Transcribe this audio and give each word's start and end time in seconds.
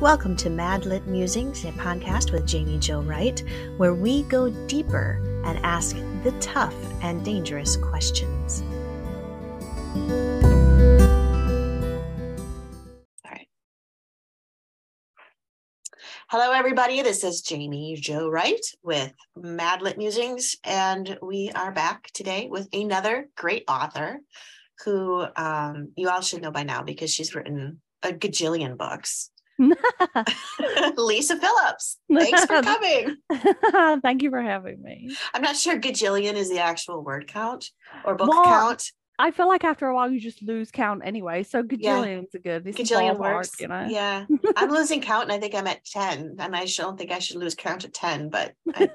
Welcome 0.00 0.34
to 0.36 0.48
Mad 0.48 0.86
Lit 0.86 1.06
Musings, 1.06 1.62
a 1.66 1.72
podcast 1.72 2.32
with 2.32 2.50
Jaime 2.50 2.78
Jo 2.78 3.02
Wright, 3.02 3.44
where 3.76 3.92
we 3.92 4.22
go 4.22 4.48
deeper 4.66 5.20
and 5.44 5.58
ask 5.58 5.94
the 6.24 6.34
tough 6.40 6.74
and 7.02 7.22
dangerous 7.22 7.76
questions. 7.76 8.62
All 13.26 13.30
right. 13.30 13.46
Hello, 16.28 16.52
everybody. 16.52 17.02
This 17.02 17.22
is 17.22 17.46
Jaime 17.46 17.94
Jo 17.96 18.30
Wright 18.30 18.64
with 18.82 19.12
Mad 19.36 19.82
Lit 19.82 19.98
Musings, 19.98 20.56
and 20.64 21.18
we 21.20 21.50
are 21.54 21.72
back 21.72 22.10
today 22.14 22.48
with 22.50 22.68
another 22.72 23.28
great 23.36 23.64
author 23.68 24.20
who 24.82 25.26
um, 25.36 25.92
you 25.94 26.08
all 26.08 26.22
should 26.22 26.40
know 26.40 26.50
by 26.50 26.62
now 26.62 26.82
because 26.82 27.12
she's 27.12 27.34
written 27.34 27.82
a 28.02 28.12
gajillion 28.14 28.78
books. 28.78 29.30
Lisa 30.96 31.36
Phillips, 31.36 31.98
thanks 32.12 32.44
for 32.46 32.62
coming. 32.62 33.16
Thank 34.02 34.22
you 34.22 34.30
for 34.30 34.40
having 34.40 34.82
me. 34.82 35.14
I'm 35.34 35.42
not 35.42 35.56
sure 35.56 35.78
gajillion 35.78 36.34
is 36.34 36.48
the 36.48 36.60
actual 36.60 37.02
word 37.04 37.26
count 37.26 37.70
or 38.04 38.14
book 38.14 38.30
well, 38.30 38.44
count. 38.44 38.90
I 39.18 39.32
feel 39.32 39.48
like 39.48 39.64
after 39.64 39.86
a 39.86 39.94
while 39.94 40.10
you 40.10 40.18
just 40.18 40.42
lose 40.42 40.70
count 40.70 41.02
anyway. 41.04 41.42
So 41.42 41.62
gajillion's 41.62 42.28
yeah. 42.32 42.38
a 42.38 42.60
good. 42.60 42.64
Gajillion 42.64 43.18
works, 43.18 43.60
you 43.60 43.68
know. 43.68 43.86
Yeah, 43.88 44.24
I'm 44.56 44.70
losing 44.70 45.02
count, 45.02 45.24
and 45.24 45.32
I 45.32 45.38
think 45.38 45.54
I'm 45.54 45.66
at 45.66 45.84
ten, 45.84 46.36
and 46.38 46.56
I 46.56 46.64
don't 46.64 46.98
think 46.98 47.10
I 47.10 47.18
should 47.18 47.36
lose 47.36 47.54
count 47.54 47.84
at 47.84 47.92
ten, 47.92 48.30
but 48.30 48.54
I, 48.74 48.88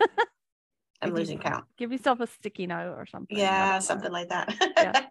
am 1.02 1.14
losing 1.14 1.38
count. 1.38 1.66
Give 1.78 1.92
yourself 1.92 2.22
a 2.22 2.28
sticky 2.28 2.66
note 2.66 2.96
or 2.98 3.06
something. 3.06 3.38
Yeah, 3.38 3.78
something 3.80 4.12
like 4.12 4.30
that. 4.30 4.56
Yeah. 4.76 5.06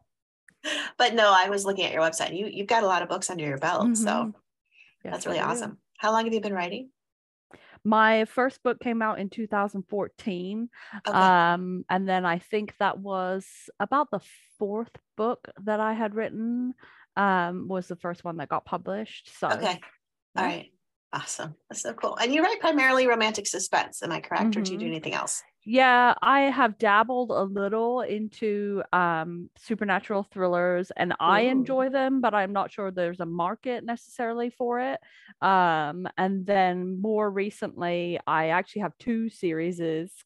but 0.98 1.14
no, 1.14 1.32
I 1.32 1.48
was 1.48 1.64
looking 1.64 1.84
at 1.84 1.92
your 1.92 2.02
website. 2.02 2.36
You 2.36 2.48
you've 2.50 2.66
got 2.66 2.82
a 2.82 2.86
lot 2.86 3.02
of 3.02 3.09
books 3.09 3.30
under 3.30 3.45
your 3.45 3.59
belt, 3.59 3.84
mm-hmm. 3.84 3.95
so 3.95 4.34
yes, 5.05 5.13
that's 5.13 5.27
really 5.27 5.41
awesome. 5.41 5.79
How 5.99 6.13
long 6.13 6.24
have 6.24 6.35
you 6.35 6.41
been 6.41 6.55
writing? 6.55 6.91
My 7.85 8.24
first 8.24 8.63
book 8.63 8.80
came 8.80 9.02
out 9.02 9.19
in 9.19 9.29
2014. 9.29 10.69
Okay. 11.07 11.16
Um, 11.16 11.85
and 11.91 12.09
then 12.09 12.24
I 12.24 12.38
think 12.38 12.74
that 12.79 12.99
was 12.99 13.47
about 13.79 14.10
the 14.10 14.21
fourth 14.59 14.91
book 15.16 15.47
that 15.65 15.80
I 15.80 15.93
had 15.93 16.15
written, 16.15 16.75
um, 17.16 17.69
was 17.69 17.87
the 17.87 17.97
first 17.97 18.25
one 18.25 18.38
that 18.38 18.49
got 18.49 18.65
published. 18.65 19.38
So, 19.38 19.49
okay. 19.49 19.80
Yeah. 20.35 20.43
All 20.43 20.45
right. 20.45 20.71
Awesome. 21.13 21.55
That's 21.69 21.82
so 21.82 21.93
cool. 21.93 22.16
And 22.16 22.35
you 22.35 22.43
write 22.43 22.59
primarily 22.59 23.07
romantic 23.07 23.47
suspense. 23.47 24.02
Am 24.02 24.10
I 24.10 24.21
correct? 24.21 24.51
Mm-hmm. 24.51 24.60
Or 24.60 24.65
do 24.65 24.73
you 24.73 24.79
do 24.79 24.85
mm-hmm. 24.87 24.93
anything 24.95 25.15
else? 25.15 25.43
Yeah 25.65 26.15
i 26.23 26.43
have 26.43 26.79
dabbled 26.79 27.30
a 27.30 27.43
little 27.43 28.02
into 28.02 28.82
um 28.93 29.48
supernatural 29.57 30.23
thrillers 30.23 30.90
and 30.96 31.12
Ooh. 31.12 31.16
i 31.20 31.40
enjoy 31.40 31.88
them 31.88 32.20
but 32.20 32.34
i'm 32.34 32.52
not 32.52 32.70
sure 32.70 32.90
there's 32.90 33.20
a 33.20 33.26
market 33.26 33.85
necessarily 33.85 34.51
for 34.51 34.80
it. 34.80 35.01
Um 35.40 36.07
and 36.16 36.46
then 36.46 37.01
more 37.01 37.30
recently 37.30 38.18
i 38.26 38.48
actually 38.48 38.82
have 38.82 38.96
two 38.98 39.29
series 39.30 39.80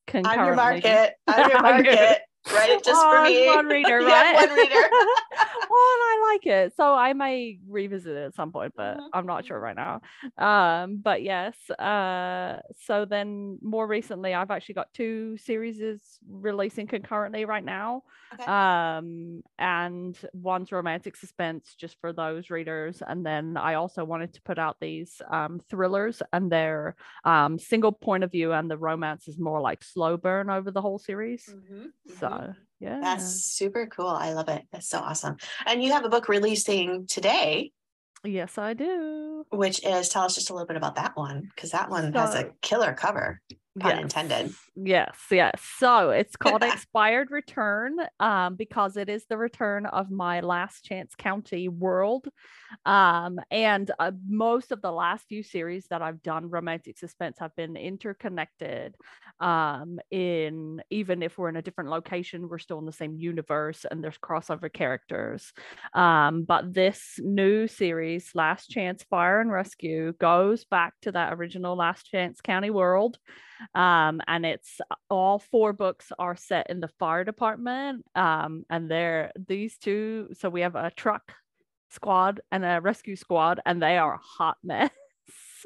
concurrently. 0.06 0.40
I'm 0.40 0.46
your 0.46 0.56
market. 0.56 1.14
I'm 1.26 1.50
your 1.50 1.62
market 1.62 2.22
Write 2.52 2.70
it 2.70 2.84
just 2.84 3.00
oh, 3.02 3.10
for 3.10 3.22
me. 3.22 3.46
One 3.46 3.66
reader, 3.66 3.98
right? 4.04 4.34
one 4.34 4.56
reader. 4.56 4.74
well, 5.34 5.70
I 5.70 6.30
like 6.32 6.46
it. 6.46 6.72
So 6.76 6.94
I 6.94 7.12
may 7.12 7.58
revisit 7.68 8.16
it 8.16 8.26
at 8.26 8.34
some 8.34 8.52
point, 8.52 8.72
but 8.76 8.96
mm-hmm. 8.96 9.06
I'm 9.12 9.26
not 9.26 9.44
sure 9.44 9.58
right 9.58 9.76
now. 9.76 10.00
Um, 10.38 11.00
but 11.02 11.22
yes. 11.22 11.56
Uh, 11.70 12.60
so 12.76 13.04
then 13.04 13.58
more 13.60 13.86
recently, 13.86 14.34
I've 14.34 14.50
actually 14.50 14.76
got 14.76 14.92
two 14.94 15.36
series 15.38 15.80
releasing 16.28 16.86
concurrently 16.86 17.44
right 17.44 17.64
now. 17.64 18.02
Okay. 18.34 18.44
Um, 18.44 19.42
and 19.58 20.16
one's 20.32 20.70
romantic 20.70 21.16
suspense 21.16 21.74
just 21.78 21.96
for 22.00 22.12
those 22.12 22.50
readers. 22.50 23.02
And 23.06 23.24
then 23.24 23.56
I 23.56 23.74
also 23.74 24.04
wanted 24.04 24.34
to 24.34 24.42
put 24.42 24.58
out 24.58 24.76
these 24.80 25.20
um, 25.30 25.60
thrillers 25.70 26.22
and 26.32 26.52
their 26.52 26.94
um, 27.24 27.58
single 27.58 27.92
point 27.92 28.24
of 28.24 28.30
view, 28.30 28.52
and 28.52 28.70
the 28.70 28.76
romance 28.76 29.28
is 29.28 29.38
more 29.38 29.60
like 29.60 29.82
slow 29.82 30.16
burn 30.16 30.50
over 30.50 30.70
the 30.70 30.82
whole 30.82 30.98
series. 30.98 31.48
Mm-hmm. 31.48 31.86
So 32.18 32.27
Mm-hmm. 32.30 32.52
yeah. 32.80 33.00
That's 33.00 33.44
super 33.44 33.86
cool. 33.86 34.08
I 34.08 34.32
love 34.32 34.48
it. 34.48 34.62
That's 34.72 34.88
so 34.88 34.98
awesome. 34.98 35.36
And 35.66 35.82
you 35.82 35.92
have 35.92 36.04
a 36.04 36.08
book 36.08 36.28
releasing 36.28 37.06
today. 37.06 37.72
Yes, 38.24 38.58
I 38.58 38.74
do. 38.74 39.44
Which 39.50 39.84
is 39.84 40.08
tell 40.08 40.24
us 40.24 40.34
just 40.34 40.50
a 40.50 40.52
little 40.52 40.66
bit 40.66 40.76
about 40.76 40.96
that 40.96 41.16
one 41.16 41.50
because 41.54 41.70
that 41.70 41.88
one 41.88 42.12
so, 42.12 42.18
has 42.18 42.34
a 42.34 42.50
killer 42.62 42.92
cover 42.92 43.40
pun 43.78 43.96
yes. 43.96 44.02
intended. 44.02 44.54
Yes, 44.76 45.16
yes. 45.30 45.60
So 45.78 46.10
it's 46.10 46.36
called 46.36 46.62
Expired 46.62 47.30
Return 47.30 47.96
um, 48.20 48.54
because 48.54 48.96
it 48.96 49.08
is 49.08 49.24
the 49.26 49.36
return 49.36 49.86
of 49.86 50.10
my 50.10 50.40
Last 50.40 50.84
Chance 50.84 51.14
County 51.16 51.68
world. 51.68 52.28
Um, 52.84 53.40
and 53.50 53.90
uh, 53.98 54.12
most 54.28 54.72
of 54.72 54.82
the 54.82 54.92
last 54.92 55.26
few 55.28 55.42
series 55.42 55.86
that 55.88 56.02
I've 56.02 56.22
done, 56.22 56.50
romantic 56.50 56.98
suspense, 56.98 57.38
have 57.40 57.54
been 57.56 57.76
interconnected. 57.76 58.94
Um, 59.40 60.00
in 60.10 60.82
even 60.90 61.22
if 61.22 61.38
we're 61.38 61.48
in 61.48 61.56
a 61.56 61.62
different 61.62 61.90
location, 61.90 62.48
we're 62.48 62.58
still 62.58 62.78
in 62.78 62.86
the 62.86 62.92
same 62.92 63.16
universe 63.16 63.86
and 63.88 64.02
there's 64.02 64.18
crossover 64.18 64.72
characters. 64.72 65.52
Um, 65.94 66.44
but 66.44 66.72
this 66.74 67.18
new 67.22 67.66
series, 67.68 68.30
Last 68.34 68.68
Chance 68.68 69.04
Fire 69.04 69.40
and 69.40 69.50
Rescue, 69.50 70.12
goes 70.14 70.64
back 70.64 70.94
to 71.02 71.12
that 71.12 71.32
original 71.34 71.76
Last 71.76 72.04
Chance 72.04 72.40
County 72.40 72.70
world 72.70 73.18
um, 73.74 74.20
and 74.26 74.44
it's 74.46 74.80
all 75.10 75.38
four 75.38 75.72
books 75.72 76.12
are 76.18 76.36
set 76.36 76.70
in 76.70 76.80
the 76.80 76.88
fire 76.98 77.24
department 77.24 78.04
um, 78.14 78.64
and 78.70 78.90
they're 78.90 79.32
these 79.48 79.78
two 79.78 80.28
so 80.32 80.48
we 80.48 80.60
have 80.60 80.74
a 80.76 80.90
truck 80.90 81.32
squad 81.90 82.40
and 82.52 82.64
a 82.64 82.80
rescue 82.80 83.16
squad 83.16 83.60
and 83.64 83.82
they 83.82 83.96
are 83.96 84.14
a 84.14 84.18
hot 84.18 84.56
mess 84.62 84.90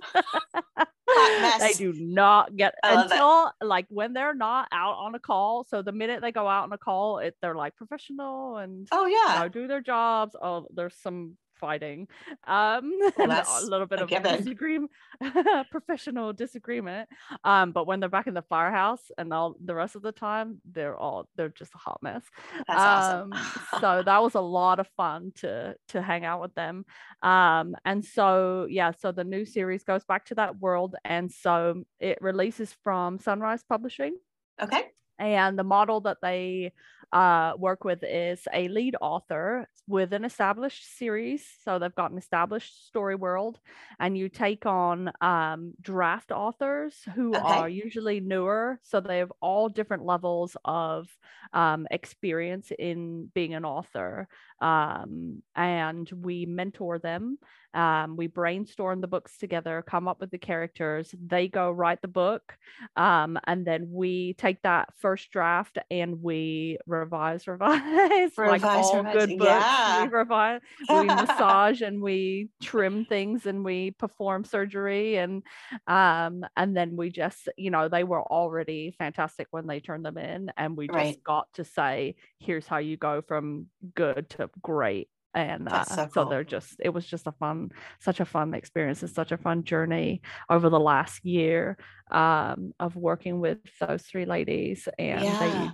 hot 0.03 0.86
mess. 1.41 1.60
they 1.60 1.72
do 1.84 1.92
not 1.98 2.56
get 2.56 2.75
until 2.82 3.50
it. 3.60 3.64
like 3.64 3.86
when 3.88 4.12
they're 4.12 4.34
not 4.34 4.69
out 4.72 4.97
on 4.98 5.14
a 5.14 5.19
call 5.19 5.64
so 5.64 5.82
the 5.82 5.92
minute 5.92 6.20
they 6.22 6.32
go 6.32 6.48
out 6.48 6.64
on 6.64 6.72
a 6.72 6.78
call 6.78 7.19
it 7.19 7.36
they're 7.42 7.54
like 7.54 7.76
professional 7.76 8.56
and 8.59 8.88
oh 8.92 9.06
yeah 9.06 9.34
you 9.34 9.41
know, 9.41 9.48
do 9.48 9.66
their 9.66 9.80
jobs 9.80 10.34
oh 10.41 10.66
there's 10.74 10.97
some 10.97 11.36
fighting. 11.62 12.09
Um, 12.45 12.93
well, 13.17 13.31
a 13.31 13.65
little 13.65 13.87
bit 13.87 14.00
a 14.00 14.03
of 14.03 14.39
disagreement, 14.39 14.91
professional 15.71 16.33
disagreement. 16.33 17.09
Um, 17.45 17.71
but 17.71 17.87
when 17.87 18.00
they're 18.00 18.09
back 18.09 18.27
in 18.27 18.34
the 18.34 18.43
firehouse 18.43 19.12
and 19.17 19.33
all 19.33 19.55
the 19.65 19.75
rest 19.75 19.95
of 19.95 20.03
the 20.03 20.11
time, 20.11 20.61
they're 20.71 20.97
all 20.97 21.28
they're 21.37 21.51
just 21.51 21.72
a 21.75 21.78
hot 21.78 22.01
mess. 22.03 22.25
That's 22.67 23.15
um, 23.15 23.33
awesome. 23.33 23.33
so 23.81 24.03
that 24.05 24.22
was 24.22 24.34
a 24.34 24.41
lot 24.41 24.81
of 24.81 24.89
fun 24.97 25.33
to 25.37 25.77
to 25.91 26.03
hang 26.03 26.25
out 26.25 26.43
with 26.43 26.55
them. 26.55 26.84
Um, 27.22 27.77
and 27.84 28.05
so 28.05 28.67
yeah, 28.69 28.91
so 28.99 29.12
the 29.12 29.25
new 29.25 29.45
series 29.45 29.84
goes 29.84 30.05
back 30.05 30.27
to 30.27 30.34
that 30.34 30.59
world, 30.59 30.97
and 31.05 31.31
so 31.31 31.84
it 32.01 32.19
releases 32.21 32.75
from 32.83 33.21
Sunrise 33.21 33.62
Publishing. 33.62 34.17
Okay. 34.61 34.87
And 35.19 35.56
the 35.56 35.65
model 35.65 36.01
that 36.01 36.19
they 36.21 36.72
uh, 37.12 37.53
work 37.59 37.84
with 37.84 38.03
is 38.03 38.47
a 38.53 38.69
lead 38.69 38.97
author 39.00 39.69
with 39.87 40.12
an 40.12 40.25
established 40.25 40.97
series. 40.97 41.45
So 41.65 41.78
they've 41.78 41.95
got 41.95 42.11
an 42.11 42.19
established 42.19 42.87
story 42.87 43.15
world, 43.15 43.59
and 44.00 44.17
you 44.17 44.28
take 44.28 44.65
on 44.65 45.12
um, 45.21 45.75
draft 45.81 46.33
authors 46.33 46.95
who 47.15 47.34
okay. 47.37 47.45
are 47.45 47.69
usually 47.69 48.21
newer. 48.21 48.81
So 48.83 49.01
they 49.01 49.19
have 49.19 49.33
all 49.41 49.69
different 49.69 50.05
levels 50.05 50.56
of 50.65 51.09
um, 51.53 51.87
experience 51.91 52.72
in 52.78 53.31
being 53.34 53.55
an 53.55 53.65
author. 53.65 54.28
Um, 54.61 55.43
and 55.55 56.11
we 56.11 56.47
mentor 56.47 56.99
them 56.99 57.39
um, 57.75 58.17
we 58.17 58.27
brainstorm 58.27 59.01
the 59.01 59.06
books 59.06 59.39
together, 59.39 59.83
come 59.87 60.06
up 60.06 60.21
with 60.21 60.31
the 60.31 60.39
characters. 60.39 61.15
They 61.27 61.49
go 61.49 61.71
write 61.71 62.03
the 62.03 62.09
book, 62.09 62.56
um, 62.97 63.39
and 63.47 63.65
then 63.67 63.89
we 63.91 64.34
take 64.34 64.61
that 64.62 64.91
first 64.99 65.31
draft 65.31 65.78
and 65.91 66.22
we 66.22 66.78
revise, 67.03 67.47
revise, 67.47 67.81
revise 68.37 68.63
like 68.63 68.65
all 68.65 68.97
revise. 68.97 69.15
good 69.15 69.39
books. 69.39 69.51
Yeah. 69.51 70.04
We 70.04 70.09
revise, 70.09 70.60
we 70.89 71.04
massage, 71.04 71.81
and 71.81 72.01
we 72.01 72.49
trim 72.63 73.04
things, 73.04 73.47
and 73.47 73.65
we 73.65 73.91
perform 73.93 74.45
surgery, 74.45 75.16
and 75.16 75.43
um, 75.87 76.45
and 76.57 76.77
then 76.77 76.97
we 76.97 77.10
just, 77.10 77.49
you 77.57 77.71
know, 77.71 77.89
they 77.89 78.04
were 78.04 78.22
already 78.22 78.95
fantastic 78.99 79.49
when 79.51 79.66
they 79.66 79.81
turned 79.81 80.04
them 80.04 80.19
in, 80.19 80.51
and 80.57 80.77
we 80.77 80.87
just 80.87 80.97
right. 80.97 81.25
got 81.25 81.53
to 81.54 81.65
say, 81.65 82.15
here's 82.39 82.66
how 82.66 82.78
you 82.78 82.97
go 82.97 83.22
from 83.22 83.66
good 83.95 84.31
to 84.31 84.51
great 84.63 85.09
and 85.34 85.69
uh, 85.69 85.84
so, 85.84 85.97
cool. 86.07 86.25
so, 86.25 86.29
they're 86.29 86.45
just 86.45 86.77
it 86.81 86.91
was 86.91 87.07
just 87.07 87.27
a 87.27 87.33
fun 87.33 87.71
such 88.01 88.21
a 88.21 88.25
fun 88.25 88.55
experience 88.55 89.03
and 89.03 89.11
such 89.11 89.33
a 89.33 89.39
fun 89.39 89.65
journey 89.65 90.21
over 90.51 90.69
the 90.69 90.81
last 90.81 91.25
year 91.25 91.77
um, 92.11 92.73
of 92.79 92.97
working 92.97 93.41
with 93.41 93.59
those 93.81 94.03
three 94.03 94.25
ladies 94.25 94.89
and 94.99 95.25
yeah. 95.25 95.71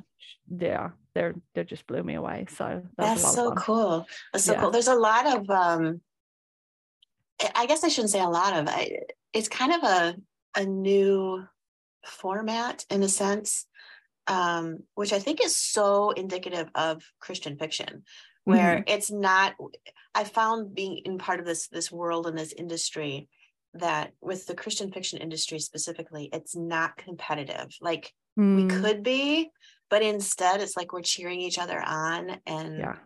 they 0.48 0.66
yeah 0.66 0.90
they're 1.14 1.34
they 1.54 1.64
just 1.64 1.86
blew 1.86 2.02
me 2.02 2.14
away 2.14 2.46
so 2.48 2.82
that's, 2.96 3.22
that's 3.22 3.34
so 3.34 3.52
cool 3.52 4.06
that's 4.32 4.44
so 4.44 4.52
yeah. 4.52 4.60
cool 4.60 4.70
there's 4.70 4.88
a 4.88 4.94
lot 4.94 5.26
of 5.26 5.50
um 5.50 6.00
i 7.54 7.66
guess 7.66 7.84
i 7.84 7.88
shouldn't 7.88 8.10
say 8.10 8.20
a 8.20 8.28
lot 8.28 8.56
of 8.56 8.66
I, 8.68 9.00
it's 9.32 9.48
kind 9.48 9.72
of 9.72 9.82
a 9.82 10.16
a 10.56 10.64
new 10.64 11.44
format 12.04 12.84
in 12.90 13.02
a 13.02 13.08
sense 13.08 13.66
um, 14.28 14.80
which 14.94 15.12
I 15.12 15.18
think 15.18 15.42
is 15.42 15.56
so 15.56 16.10
indicative 16.10 16.68
of 16.74 17.02
Christian 17.18 17.56
fiction, 17.56 18.04
where 18.48 18.76
mm-hmm. 18.76 18.94
it's 18.94 19.10
not 19.10 19.54
i 20.14 20.24
found 20.24 20.74
being 20.74 20.98
in 21.04 21.18
part 21.18 21.40
of 21.40 21.46
this 21.46 21.68
this 21.68 21.92
world 21.92 22.26
and 22.26 22.36
this 22.36 22.52
industry 22.52 23.28
that 23.74 24.12
with 24.22 24.46
the 24.46 24.54
Christian 24.54 24.90
fiction 24.90 25.18
industry 25.18 25.58
specifically, 25.58 26.30
it's 26.32 26.56
not 26.56 26.96
competitive. 26.96 27.68
Like 27.82 28.14
Mm, 28.38 28.56
we 28.56 28.80
could 28.80 29.02
be, 29.02 29.50
but 29.90 30.02
instead 30.02 30.60
it's 30.60 30.76
like 30.76 30.92
we're 30.92 31.02
cheering 31.02 31.40
each 31.40 31.58
other 31.58 31.80
on 31.80 32.36
and 32.46 32.78
yeah. 32.78 32.96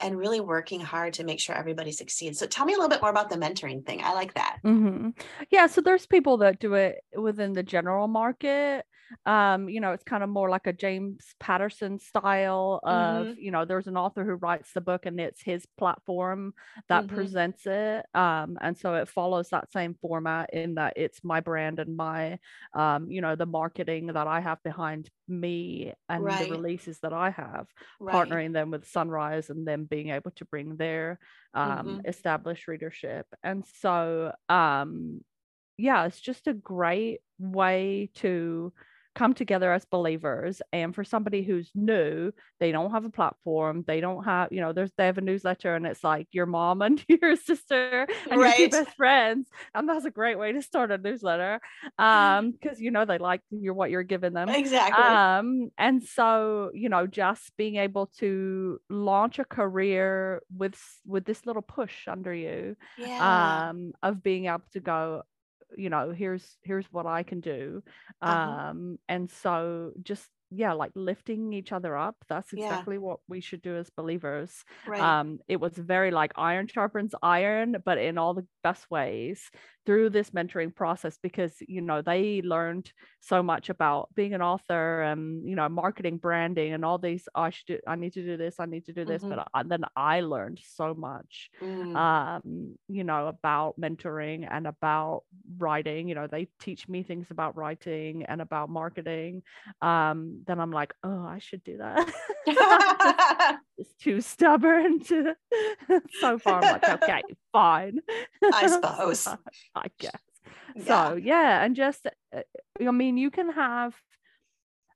And 0.00 0.16
really 0.18 0.40
working 0.40 0.80
hard 0.80 1.14
to 1.14 1.24
make 1.24 1.40
sure 1.40 1.54
everybody 1.54 1.92
succeeds. 1.92 2.38
So 2.38 2.46
tell 2.46 2.66
me 2.66 2.74
a 2.74 2.76
little 2.76 2.90
bit 2.90 3.00
more 3.00 3.10
about 3.10 3.30
the 3.30 3.36
mentoring 3.36 3.84
thing. 3.84 4.02
I 4.02 4.12
like 4.14 4.34
that. 4.34 4.58
hmm 4.64 5.10
Yeah, 5.50 5.66
so 5.68 5.80
there's 5.80 6.06
people 6.06 6.38
that 6.38 6.58
do 6.58 6.74
it 6.74 6.96
within 7.16 7.54
the 7.54 7.62
general 7.62 8.08
market. 8.08 8.84
Um, 9.24 9.68
you 9.68 9.80
know, 9.80 9.92
it's 9.92 10.02
kind 10.02 10.24
of 10.24 10.28
more 10.28 10.50
like 10.50 10.66
a 10.66 10.72
James 10.72 11.36
Patterson 11.38 12.00
style 12.00 12.80
of, 12.82 13.28
you 13.38 13.52
know, 13.52 13.64
there's 13.64 13.86
an 13.86 13.96
author 13.96 14.24
who 14.24 14.34
writes 14.34 14.72
the 14.72 14.80
book 14.80 15.06
and 15.06 15.20
it's 15.20 15.40
his 15.40 15.64
platform 15.78 16.52
that 16.88 17.06
Mhm. 17.06 17.06
presents 17.06 17.66
it. 17.66 18.04
Um, 18.14 18.58
and 18.60 18.76
so 18.76 18.94
it 18.94 19.08
follows 19.08 19.50
that 19.50 19.70
same 19.70 19.94
format 19.94 20.50
in 20.52 20.74
that 20.74 20.94
it's 20.96 21.22
my 21.22 21.38
brand 21.38 21.78
and 21.78 21.96
my 21.96 22.40
um, 22.74 23.08
you 23.08 23.20
know, 23.20 23.36
the 23.36 23.46
marketing 23.46 24.08
that 24.08 24.26
I 24.26 24.40
have 24.40 24.60
behind 24.64 25.08
me 25.28 25.92
and 26.08 26.36
Right. 26.36 26.36
the 26.36 26.46
releases 26.48 26.98
that 27.00 27.12
I 27.12 27.30
have 27.30 27.68
Right. 27.98 28.36
partnering 28.36 28.52
them 28.52 28.70
with 28.70 28.86
Sunrise 28.88 29.50
and 29.50 29.66
being 29.86 30.10
able 30.10 30.30
to 30.32 30.44
bring 30.44 30.76
their 30.76 31.18
um, 31.54 31.98
Mhm. 31.98 32.06
established 32.06 32.68
readership. 32.68 33.26
And 33.42 33.64
so, 33.66 34.34
um, 34.48 35.24
yeah, 35.78 36.06
it's 36.06 36.20
just 36.20 36.46
a 36.48 36.54
great 36.54 37.20
way 37.38 38.10
to 38.16 38.72
come 39.16 39.34
together 39.34 39.72
as 39.72 39.84
believers. 39.84 40.62
And 40.72 40.94
for 40.94 41.02
somebody 41.02 41.42
who's 41.42 41.70
new, 41.74 42.32
they 42.60 42.70
don't 42.70 42.92
have 42.92 43.04
a 43.04 43.10
platform. 43.10 43.82
They 43.86 44.00
don't 44.00 44.22
have, 44.24 44.52
you 44.52 44.60
know, 44.60 44.72
there's 44.72 44.92
they 44.96 45.06
have 45.06 45.18
a 45.18 45.22
newsletter 45.22 45.74
and 45.74 45.86
it's 45.86 46.04
like 46.04 46.28
your 46.30 46.46
mom 46.46 46.82
and 46.86 47.04
your 47.08 47.34
sister 47.34 48.06
and 48.30 48.40
your 48.40 48.52
two 48.52 48.68
best 48.68 48.96
friends. 48.96 49.48
And 49.74 49.88
that's 49.88 50.04
a 50.04 50.10
great 50.10 50.38
way 50.38 50.52
to 50.52 50.62
start 50.62 50.92
a 50.92 50.98
newsletter. 50.98 51.60
Um, 51.98 52.52
because 52.52 52.80
you 52.80 52.90
know 52.90 53.04
they 53.04 53.18
like 53.18 53.40
your 53.50 53.74
what 53.74 53.90
you're 53.90 54.02
giving 54.02 54.32
them 54.32 54.48
Exactly. 54.48 55.02
um 55.02 55.70
and 55.78 56.02
so 56.02 56.70
you 56.74 56.88
know 56.88 57.06
just 57.06 57.56
being 57.56 57.76
able 57.76 58.06
to 58.18 58.78
launch 58.90 59.38
a 59.38 59.44
career 59.44 60.42
with 60.56 60.78
with 61.06 61.24
this 61.24 61.46
little 61.46 61.62
push 61.62 62.08
under 62.08 62.34
you 62.34 62.76
yeah. 62.98 63.68
um 63.70 63.92
of 64.02 64.22
being 64.22 64.46
able 64.46 64.62
to 64.72 64.80
go 64.80 65.22
you 65.76 65.88
know 65.90 66.10
here's 66.10 66.56
here's 66.62 66.86
what 66.92 67.06
i 67.06 67.22
can 67.22 67.40
do 67.40 67.82
Uh-huh. 68.22 68.70
um 68.70 68.98
and 69.08 69.30
so 69.30 69.92
just 70.02 70.28
yeah 70.50 70.72
like 70.72 70.92
lifting 70.94 71.52
each 71.52 71.72
other 71.72 71.96
up 71.96 72.16
that's 72.28 72.52
Yeah. 72.52 72.64
exactly 72.66 72.98
what 72.98 73.18
we 73.28 73.40
should 73.40 73.62
do 73.62 73.76
as 73.76 73.90
believers 73.90 74.64
Right. 74.86 75.00
um 75.20 75.38
it 75.48 75.56
was 75.60 75.72
very 75.76 76.10
like 76.10 76.32
iron 76.36 76.66
sharpens 76.68 77.14
iron 77.22 77.76
but 77.84 77.98
in 77.98 78.16
all 78.18 78.34
the 78.34 78.46
best 78.62 78.88
ways 78.90 79.50
through 79.86 80.10
this 80.10 80.30
mentoring 80.30 80.74
process 80.74 81.18
because 81.22 81.54
you 81.68 81.80
know 81.80 82.02
they 82.02 82.42
learned 82.42 82.92
so 83.20 83.42
much 83.42 83.70
about 83.70 84.12
being 84.14 84.34
an 84.34 84.42
author 84.42 85.02
and 85.02 85.48
you 85.48 85.54
know 85.56 85.68
marketing 85.68 86.18
branding 86.18 86.72
and 86.74 86.84
all 86.84 86.98
these 86.98 87.28
"Oh, 87.34 87.42
i 87.42 87.50
should 87.50 87.66
do 87.66 87.78
i 87.86 87.94
need 87.96 88.12
to 88.14 88.24
do 88.24 88.36
this 88.36 88.60
i 88.60 88.66
need 88.66 88.84
to 88.86 88.92
do 88.92 89.04
this 89.04 89.22
Mhm. 89.22 89.28
but 89.30 89.48
I, 89.54 89.62
then 89.62 89.84
i 89.96 90.20
learned 90.20 90.60
so 90.64 90.94
much 90.94 91.50
Mm. 91.62 91.96
um 91.96 92.76
you 92.88 93.04
know 93.04 93.28
about 93.28 93.80
mentoring 93.80 94.46
and 94.50 94.66
about 94.66 95.22
writing 95.58 96.08
you 96.08 96.14
know 96.14 96.26
they 96.26 96.48
teach 96.60 96.88
me 96.88 97.02
things 97.02 97.30
about 97.30 97.56
writing 97.56 98.24
and 98.24 98.40
about 98.42 98.68
marketing 98.70 99.42
um 99.82 100.42
then 100.46 100.60
i'm 100.60 100.72
like 100.72 100.92
oh 101.04 101.24
i 101.26 101.38
should 101.38 101.62
do 101.64 101.78
that 101.78 102.12
just 103.78 103.98
too 104.00 104.20
stubborn 104.20 105.00
to 105.00 105.34
so 106.10 106.38
far 106.38 106.60
i'm 106.60 106.68
like 106.68 106.88
okay 106.88 107.22
fine 107.58 107.96
I 108.60 108.66
suppose. 108.76 109.26
i 109.84 109.86
guess 109.98 110.22
Yeah. 110.74 110.84
so 111.10 111.16
yeah 111.16 111.64
and 111.64 111.72
just 111.84 112.02
uh, 112.36 112.42
i 112.80 112.90
mean 113.02 113.16
you 113.24 113.30
can 113.38 113.48
have 113.64 113.92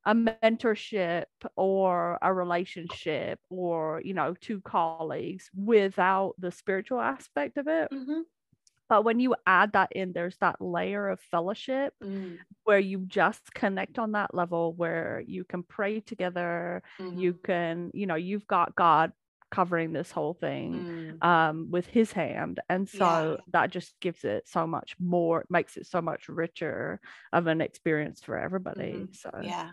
a 0.06 0.14
mentorship 0.14 1.26
or 1.56 2.18
a 2.22 2.32
relationship 2.32 3.38
or 3.50 4.00
you 4.04 4.14
know 4.18 4.34
two 4.40 4.60
colleagues 4.62 5.44
without 5.54 6.34
the 6.38 6.50
spiritual 6.50 7.00
aspect 7.14 7.54
of 7.58 7.66
it 7.68 7.88
Mhm. 7.92 8.22
but 8.88 9.04
when 9.04 9.20
you 9.20 9.34
add 9.46 9.72
that 9.72 9.90
in 9.92 10.12
there's 10.12 10.38
that 10.38 10.56
layer 10.60 11.04
of 11.14 11.20
fellowship 11.20 11.92
Mm. 12.02 12.38
where 12.64 12.78
you 12.90 12.98
just 13.20 13.44
connect 13.62 13.98
on 13.98 14.12
that 14.12 14.34
level 14.34 14.72
where 14.82 15.22
you 15.34 15.44
can 15.44 15.62
pray 15.76 16.00
together 16.00 16.82
you 17.22 17.32
Mhm. 17.34 17.42
can 17.48 17.90
you 18.00 18.06
know 18.06 18.16
you've 18.28 18.46
got 18.46 18.74
god 18.74 19.12
covering 19.50 19.92
this 19.92 20.10
whole 20.10 20.34
thing 20.34 20.84
Mm. 20.84 21.24
um 21.24 21.70
with 21.70 21.86
his 21.86 22.12
hand 22.12 22.60
and 22.68 22.88
so 22.88 23.36
Yeah. 23.38 23.44
that 23.52 23.70
just 23.70 23.98
gives 24.00 24.24
it 24.24 24.48
so 24.48 24.66
much 24.66 24.94
more 25.00 25.44
makes 25.50 25.76
it 25.76 25.86
so 25.86 26.00
much 26.00 26.28
richer 26.28 27.00
of 27.32 27.46
an 27.46 27.60
experience 27.60 28.22
for 28.22 28.38
everybody 28.38 29.06
Mhm. 29.06 29.16
so 29.16 29.30
Yeah. 29.42 29.72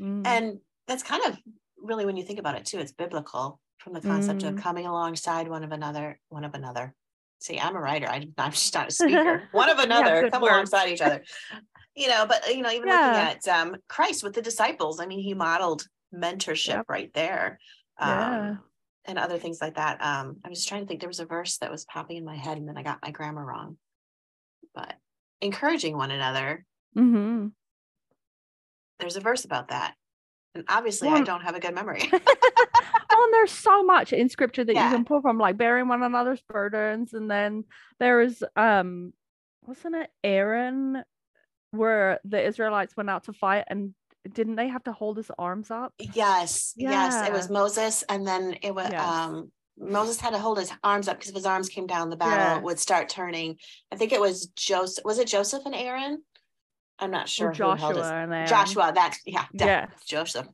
mm, 0.00 0.24
And 0.24 0.60
that's 0.86 1.02
kind 1.02 1.24
of 1.26 1.38
really 1.76 2.06
when 2.06 2.16
you 2.16 2.24
think 2.24 2.38
about 2.38 2.56
it 2.56 2.64
too, 2.66 2.78
it's 2.78 2.92
biblical 2.92 3.60
from 3.78 3.92
the 3.92 4.00
concept 4.00 4.42
of 4.44 4.54
Mm. 4.54 4.58
coming 4.62 4.86
alongside 4.86 5.48
one 5.48 5.62
of 5.64 5.72
another, 5.72 6.18
one 6.28 6.44
of 6.44 6.54
another. 6.54 6.94
See, 7.40 7.60
I'm 7.60 7.76
a 7.76 7.80
writer. 7.80 8.08
I, 8.08 8.26
I'm 8.38 8.52
just 8.52 8.74
not 8.74 8.88
a 8.88 8.90
speaker. 8.90 9.48
one 9.52 9.70
of 9.70 9.78
another, 9.78 10.22
good 10.22 10.32
come 10.32 10.42
alongside 10.42 10.88
each 10.88 11.00
other. 11.00 11.22
You 11.94 12.08
know, 12.08 12.26
but 12.26 12.46
you 12.54 12.62
know, 12.62 12.70
even 12.70 12.88
Yeah. 12.88 12.96
looking 12.96 13.16
at 13.16 13.46
um, 13.48 13.76
Christ 13.88 14.22
with 14.24 14.34
the 14.34 14.42
disciples, 14.42 15.00
I 15.00 15.06
mean, 15.06 15.20
he 15.20 15.34
modeled 15.34 15.86
mentorship 16.14 16.68
Yep. 16.68 16.86
right 16.88 17.12
there. 17.14 17.58
Um, 18.00 18.08
Yeah. 18.08 18.56
And 19.04 19.18
other 19.18 19.38
things 19.38 19.60
like 19.60 19.76
that. 19.76 20.02
Um, 20.02 20.36
I 20.44 20.48
was 20.48 20.64
trying 20.64 20.82
to 20.82 20.86
think 20.86 21.00
there 21.00 21.08
was 21.08 21.20
a 21.20 21.26
verse 21.26 21.58
that 21.58 21.70
was 21.70 21.84
popping 21.84 22.16
in 22.16 22.24
my 22.24 22.36
head 22.36 22.58
and 22.58 22.68
then 22.68 22.76
I 22.76 22.82
got 22.82 22.98
my 23.02 23.10
grammar 23.10 23.44
wrong. 23.44 23.78
But 24.74 24.94
encouraging 25.40 25.96
one 25.96 26.10
another, 26.10 26.64
hmm 26.94 27.48
there's 29.00 29.16
a 29.16 29.20
verse 29.20 29.44
about 29.44 29.68
that. 29.68 29.94
And 30.54 30.64
obviously 30.68 31.08
I 31.08 31.22
don't 31.22 31.42
have 31.42 31.54
a 31.54 31.60
good 31.60 31.74
memory. 31.74 32.02
oh, 32.12 32.18
and 33.24 33.32
there's 33.32 33.52
so 33.52 33.84
much 33.84 34.12
in 34.12 34.28
scripture 34.28 34.64
that 34.64 34.74
Yeah. 34.74 34.90
you 34.90 34.96
can 34.96 35.04
pull 35.04 35.20
from, 35.20 35.38
like 35.38 35.56
bearing 35.56 35.86
one 35.86 36.02
another's 36.02 36.42
burdens, 36.48 37.12
and 37.12 37.30
then 37.30 37.64
there's 38.00 38.42
um, 38.56 39.12
wasn't 39.64 39.94
it 39.96 40.10
Aaron, 40.24 41.04
where 41.70 42.18
the 42.24 42.44
Israelites 42.44 42.96
went 42.96 43.08
out 43.10 43.24
to 43.24 43.32
fight, 43.32 43.64
and 43.68 43.94
didn't 44.32 44.56
they 44.56 44.68
have 44.68 44.84
to 44.84 44.92
hold 44.92 45.16
his 45.16 45.30
arms 45.38 45.70
up? 45.70 45.92
yes, 45.98 46.74
yes. 46.76 47.26
It 47.28 47.32
was 47.32 47.48
Moses 47.50 48.04
and 48.08 48.26
then 48.26 48.56
it 48.62 48.74
was 48.74 48.88
Yes. 48.90 49.00
um 49.02 49.52
Moses 49.80 50.20
had 50.20 50.30
to 50.30 50.38
hold 50.38 50.58
his 50.58 50.72
arms 50.82 51.06
up 51.06 51.16
because 51.16 51.28
if 51.30 51.36
his 51.36 51.46
arms 51.46 51.68
came 51.68 51.86
down, 51.86 52.10
the 52.10 52.16
battle 52.16 52.62
would 52.64 52.80
start 52.80 53.08
turning. 53.08 53.56
I 53.92 53.96
think 53.96 54.12
it 54.12 54.20
was 54.20 54.46
Joseph. 54.56 55.04
Was 55.04 55.18
it 55.20 55.28
Joseph 55.28 55.62
and 55.66 55.74
Aaron? 55.74 56.22
I'm 56.98 57.12
not 57.12 57.28
sure 57.28 57.50
Or 57.50 57.52
who 57.54 57.62
held 57.62 57.78
Joshua 57.94 58.22
and 58.24 58.34
Aaron. 58.34 58.48
Joshua. 58.48 58.92
That's 58.92 59.20
yeah, 59.24 59.44
Yes. 59.52 59.88
Joseph. 60.04 60.48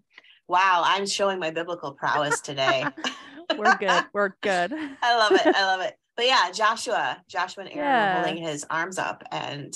Wow, 0.47 0.83
I'm 0.85 1.07
showing 1.07 1.39
my 1.39 1.51
biblical 1.51 1.93
prowess 1.93 2.43
today. 2.43 2.85
We're 3.57 3.77
good. 3.79 4.05
We're 4.13 4.35
good. 4.43 4.75
I 5.01 5.17
love 5.17 5.33
it. 5.33 5.47
I 5.47 5.65
love 5.65 5.81
it. 5.87 5.95
But 6.17 6.27
yeah, 6.27 6.51
Joshua, 6.53 7.23
Joshua 7.27 7.65
and 7.65 7.73
Aaron 7.73 7.87
Yeah. 7.89 8.23
holding 8.23 8.43
his 8.43 8.67
arms 8.69 8.99
up 8.99 9.25
and 9.33 9.73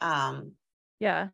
um 0.00 0.52
Yeah. 1.00 1.28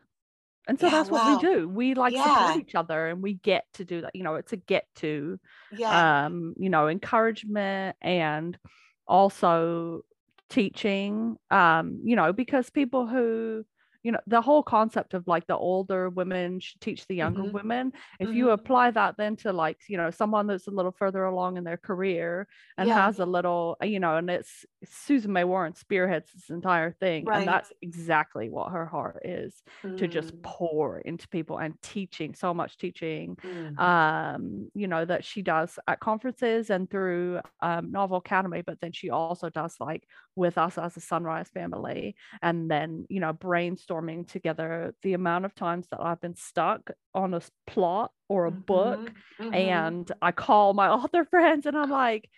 And 0.69 0.79
so 0.79 0.87
Yeah, 0.87 0.91
that's 0.91 1.11
what 1.11 1.25
wow. 1.25 1.25
we 1.25 1.37
do. 1.37 1.69
We 1.69 1.95
like 1.95 2.15
Yeah. 2.15 2.23
support 2.23 2.57
each 2.57 2.75
other 2.75 3.09
and 3.09 3.23
we 3.23 3.35
get 3.35 3.65
to 3.75 3.85
do 3.85 4.03
that. 4.03 4.15
You 4.15 4.23
know, 4.23 4.37
it's 4.37 4.53
a 4.53 4.57
get 4.57 4.87
to. 4.97 5.41
yeah. 5.71 5.91
um 5.91 6.55
you 6.59 6.69
know 6.69 6.87
encouragement 6.89 7.97
and 8.03 8.59
also 9.07 10.03
teaching 10.51 11.37
um 11.51 12.01
you 12.05 12.15
know 12.17 12.33
because 12.33 12.71
people 12.71 13.07
who 13.07 13.65
you 14.03 14.13
know 14.13 14.21
the 14.27 14.41
whole 14.41 14.63
concept 14.63 15.15
of 15.15 15.27
like 15.27 15.47
the 15.47 15.57
older 15.57 16.09
women 16.11 16.61
should 16.61 16.81
teach 16.81 17.07
the 17.07 17.15
younger 17.15 17.45
Mhm. 17.45 17.53
women 17.53 17.93
if 18.21 18.33
you 18.33 18.51
Mhm. 18.51 18.51
apply 18.51 18.91
that 18.91 19.17
then 19.19 19.37
to 19.37 19.53
like 19.53 19.81
you 19.89 19.97
know 19.97 20.11
someone 20.11 20.47
that's 20.47 20.67
a 20.67 20.71
little 20.71 20.93
further 20.93 21.25
along 21.25 21.57
in 21.57 21.65
their 21.65 21.77
career 21.77 22.47
and 22.77 22.89
Yeah. 22.89 22.93
has 22.93 23.19
a 23.19 23.27
little 23.27 23.77
uh, 23.83 23.87
you 23.87 24.01
know 24.01 24.17
and 24.17 24.31
it's 24.31 24.65
Susan 24.85 25.33
May 25.33 25.45
Warren 25.45 25.75
spearheads 25.75 26.33
this 26.33 26.51
entire 26.51 26.93
thing 26.93 27.29
Right. 27.29 27.33
and 27.33 27.47
that's 27.47 27.73
exactly 27.83 28.49
what 28.49 28.71
her 28.73 28.87
heart 28.87 29.23
is 29.25 29.63
to 29.97 30.07
just 30.09 30.33
Mm, 30.33 30.43
pour 30.43 31.01
into 31.01 31.29
people 31.29 31.59
and 31.59 31.81
teaching 31.83 32.35
so 32.35 32.55
much 32.55 32.77
teaching 32.79 33.37
mm. 33.43 33.79
um 33.79 34.69
you 34.75 34.87
know 34.89 35.05
that 35.05 35.25
she 35.25 35.43
does 35.43 35.79
at 35.87 36.01
conferences 36.01 36.71
and 36.71 36.91
through 36.91 37.41
um, 37.61 37.91
novel 37.91 38.19
academy 38.19 38.63
but 38.63 38.81
then 38.81 38.93
she 38.93 39.11
also 39.11 39.49
does 39.51 39.77
like 39.81 40.07
with 40.39 40.59
us 40.59 40.79
as 40.79 40.97
a 40.97 41.01
sunrise 41.01 41.51
family 41.51 42.17
and 42.43 42.71
then 42.71 43.07
you 43.11 43.21
know 43.21 43.35
brainstorming 43.35 44.27
together 44.29 44.95
the 45.03 45.15
amount 45.15 45.45
of 45.45 45.55
times 45.55 45.89
that 45.91 46.01
i've 46.01 46.21
been 46.21 46.37
stuck 46.37 46.91
on 47.15 47.35
a 47.35 47.43
plot 47.67 48.13
or 48.29 48.47
a 48.47 48.53
book 48.53 49.13
Mhm, 49.13 49.23
mhm. 49.39 49.53
and 49.53 50.13
i 50.23 50.33
call 50.33 50.75
my 50.75 50.89
author 50.99 51.25
friends 51.27 51.67
and 51.67 51.77
i'm 51.77 51.91
like 51.91 52.31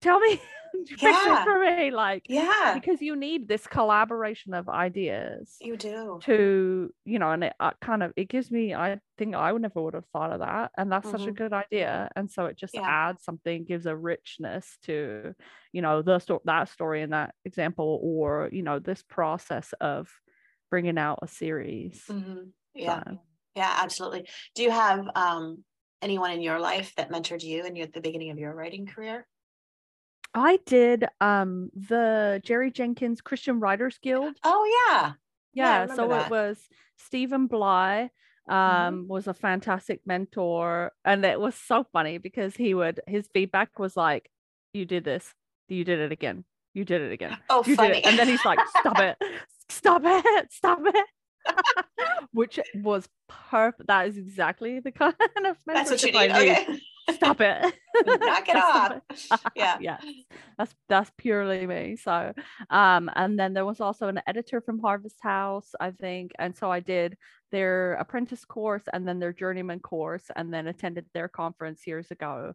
tell 0.00 0.20
me 0.20 0.40
Yeah. 1.00 1.44
for 1.44 1.58
me 1.60 1.90
like 1.90 2.28
Yeah, 2.28 2.46
because 2.72 3.00
you 3.02 3.16
need 3.16 3.48
this 3.48 3.66
collaboration 3.66 4.54
of 4.54 4.68
ideas 4.68 5.60
you 5.60 5.76
do. 5.76 6.24
to 6.24 6.90
you 7.04 7.18
know 7.18 7.30
and 7.32 7.44
it 7.44 7.54
uh, 7.60 7.72
kind 7.82 8.02
of 8.02 8.12
it 8.16 8.28
gives 8.28 8.50
me 8.50 8.74
i 8.74 8.98
think 9.18 9.34
i 9.34 9.52
would 9.52 9.60
never 9.62 9.82
would 9.82 9.94
have 9.94 10.06
thought 10.12 10.32
of 10.32 10.40
that 10.40 10.70
and 10.78 10.90
that's 10.90 11.10
such 11.10 11.26
a 11.26 11.30
Mhm. 11.30 11.32
good 11.32 11.52
idea 11.52 12.08
and 12.16 12.30
so 12.30 12.46
it 12.46 12.56
just 12.56 12.74
Yeah. 12.74 12.86
adds 12.86 13.22
something 13.22 13.64
gives 13.64 13.86
a 13.86 13.94
richness 13.96 14.78
to 14.82 15.34
you 15.72 15.82
know 15.82 16.02
the 16.02 16.18
sto- 16.18 16.40
that 16.44 16.68
story 16.70 17.02
in 17.02 17.10
that 17.10 17.34
example 17.44 18.00
or 18.02 18.48
you 18.52 18.62
know 18.62 18.78
this 18.78 19.02
process 19.02 19.74
of 19.80 20.10
bringing 20.70 20.98
out 20.98 21.18
a 21.22 21.28
series 21.28 22.02
Mhm. 22.08 22.52
Yeah, 22.74 23.02
So, 23.02 23.20
yeah, 23.54 23.76
absolutely. 23.82 24.28
Do 24.54 24.62
you 24.62 24.70
have 24.70 25.06
um 25.14 25.64
anyone 26.02 26.32
in 26.32 26.42
your 26.42 26.60
life 26.60 26.94
that 26.96 27.10
mentored 27.10 27.42
you 27.42 27.64
in 27.64 27.76
your, 27.76 27.86
the 27.88 28.00
beginning 28.00 28.30
of 28.30 28.38
your 28.38 28.54
writing 28.54 28.86
career? 28.86 29.26
I 30.36 30.58
did 30.66 31.04
um 31.20 31.70
the 31.74 32.40
jerry 32.44 32.70
jenkins 32.70 33.20
christian 33.20 33.58
writers 33.58 33.98
guild. 34.02 34.34
Oh 34.44 34.64
yeah, 34.90 35.12
Yeah, 35.54 35.86
yeah 35.86 35.94
so 35.94 36.02
remember 36.04 36.24
it 36.26 36.30
was 36.30 36.58
stephen 36.98 37.46
bly 37.48 38.10
um 38.48 39.06
was 39.08 39.26
a 39.26 39.34
fantastic 39.34 40.00
mentor 40.06 40.92
and 41.04 41.24
it 41.24 41.40
was 41.40 41.54
so 41.56 41.84
funny 41.92 42.18
because 42.18 42.54
he 42.54 42.74
would 42.74 43.00
his 43.08 43.28
feedback 43.34 43.78
was 43.78 43.96
like 43.96 44.30
you 44.72 44.84
did 44.84 45.04
this. 45.04 45.32
You 45.68 45.84
did 45.84 45.98
it 46.00 46.12
again. 46.12 46.44
You 46.74 46.84
did 46.84 47.00
it 47.00 47.10
again. 47.10 47.36
Oh 47.50 47.64
you 47.66 47.74
funny. 47.74 47.94
did 47.94 47.98
it. 47.98 48.06
and 48.06 48.18
then 48.18 48.28
he's 48.28 48.44
like 48.44 48.60
stop 48.80 49.00
it. 49.00 49.16
Stop 49.68 50.02
it. 50.04 50.52
Stop 50.52 50.78
it. 50.84 51.06
Which 52.32 52.60
was 52.74 53.08
perfect 53.28 53.88
that 53.88 54.06
is 54.06 54.16
exactly 54.16 54.78
the 54.78 54.92
kind 54.92 55.14
of 55.44 55.56
That's 55.66 55.90
what 55.90 56.02
you 56.02 56.12
mentorship 56.12 56.16
I 56.16 56.26
need. 56.28 56.46
need. 56.46 56.52
Okay, 56.68 56.80
stop 57.08 57.40
it 57.40 57.74
knock 58.04 58.48
it 58.48 58.56
off. 58.56 59.00
Yeah. 59.54 59.80
yeah 59.80 60.00
that's 60.58 60.74
that's 60.88 61.10
purely 61.18 61.66
me 61.66 61.96
so 61.96 62.32
um 62.70 63.10
and 63.16 63.38
then 63.38 63.52
there 63.54 63.64
was 63.66 63.80
also 63.80 64.08
an 64.08 64.20
editor 64.26 64.60
from 64.60 64.78
harvest 64.78 65.18
house 65.22 65.72
i 65.80 65.90
think 65.90 66.32
and 66.38 66.56
so 66.56 66.70
i 66.70 66.80
did 66.80 67.16
their 67.52 67.94
apprentice 67.94 68.44
course 68.44 68.84
and 68.92 69.06
then 69.06 69.18
their 69.18 69.32
journeyman 69.32 69.80
course 69.80 70.24
and 70.36 70.52
then 70.52 70.66
attended 70.66 71.06
their 71.14 71.28
conference 71.28 71.86
years 71.86 72.10
ago 72.10 72.52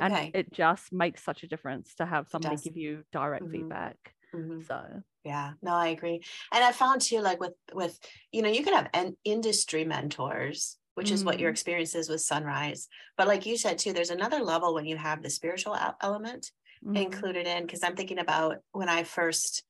and 0.00 0.12
Okay. 0.12 0.30
it 0.32 0.52
just 0.52 0.92
makes 0.92 1.22
such 1.22 1.42
a 1.42 1.48
difference 1.48 1.94
to 1.94 2.06
have 2.06 2.28
somebody 2.28 2.56
give 2.56 2.76
you 2.76 3.04
direct 3.12 3.46
Mhm. 3.46 3.50
feedback 3.50 4.14
Mhm. 4.34 4.68
so 4.68 5.02
Yeah, 5.24 5.54
no, 5.62 5.72
I 5.74 5.88
agree. 5.88 6.22
And 6.52 6.62
I 6.62 6.72
found 6.72 7.00
too, 7.00 7.20
like 7.20 7.40
with 7.40 7.54
with 7.72 7.98
you 8.32 8.42
know, 8.42 8.48
you 8.50 8.62
can 8.62 8.74
have 8.74 8.90
an 8.92 9.16
industry 9.24 9.84
mentors, 9.84 10.78
which 10.94 11.10
is 11.10 11.24
what 11.24 11.40
your 11.40 11.50
Mhm. 11.50 11.54
experience 11.54 11.94
is 11.94 12.08
with 12.08 12.20
Sunrise. 12.20 12.88
But 13.16 13.28
like 13.28 13.46
you 13.46 13.56
said 13.56 13.78
too, 13.78 13.92
there's 13.92 14.10
another 14.10 14.40
level 14.40 14.74
when 14.74 14.86
you 14.86 14.96
have 14.96 15.22
the 15.22 15.30
spiritual 15.30 15.74
el- 15.74 15.96
element 16.00 16.52
mhm. 16.84 16.96
included 16.96 17.46
in. 17.46 17.66
Because 17.66 17.82
I'm 17.82 17.96
thinking 17.96 18.18
about 18.18 18.58
when 18.72 18.88
I 18.88 19.04
first 19.04 19.64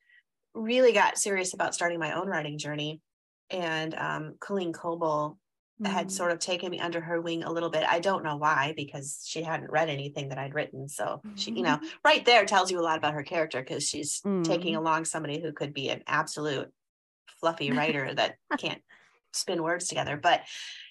really 0.54 0.92
got 0.92 1.18
serious 1.18 1.54
about 1.54 1.74
starting 1.74 1.98
my 1.98 2.12
own 2.12 2.28
writing 2.28 2.58
journey, 2.58 3.00
and 3.50 3.94
um, 3.94 4.36
Colleen 4.40 4.72
Coble 4.72 5.38
had 5.84 6.06
Mhm. 6.06 6.10
sort 6.12 6.30
of 6.32 6.38
taken 6.38 6.70
me 6.70 6.78
under 6.80 7.00
her 7.00 7.20
wing 7.20 7.42
a 7.42 7.50
little 7.52 7.68
bit. 7.70 7.84
I 7.86 7.98
don't 8.00 8.22
know 8.24 8.36
why, 8.36 8.72
because 8.76 9.22
she 9.26 9.42
hadn't 9.42 9.70
read 9.72 9.88
anything 9.90 10.28
that 10.28 10.38
I'd 10.38 10.54
written. 10.54 10.88
So 10.88 11.20
she, 11.36 11.50
you 11.52 11.62
know, 11.62 11.80
right 12.04 12.24
there 12.24 12.46
tells 12.46 12.70
you 12.70 12.78
a 12.78 12.82
lot 12.82 12.96
about 12.98 13.14
her 13.14 13.24
character 13.24 13.60
because 13.60 13.86
she's 13.88 14.20
taking 14.44 14.74
Mm. 14.74 14.78
along 14.78 15.04
somebody 15.06 15.40
who 15.42 15.52
could 15.52 15.74
be 15.74 15.88
an 15.90 16.02
absolute 16.06 16.72
fluffy 17.40 17.72
writer 17.72 18.14
that 18.14 18.36
can't 18.58 18.82
spin 19.32 19.62
words 19.62 19.88
together. 19.88 20.16
But 20.16 20.42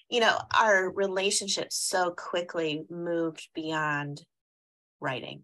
you 0.08 0.20
know, 0.20 0.38
our 0.54 0.90
relationship 0.90 1.68
so 1.70 2.10
quickly 2.10 2.84
moved 2.90 3.48
beyond 3.54 4.22
writing 5.00 5.42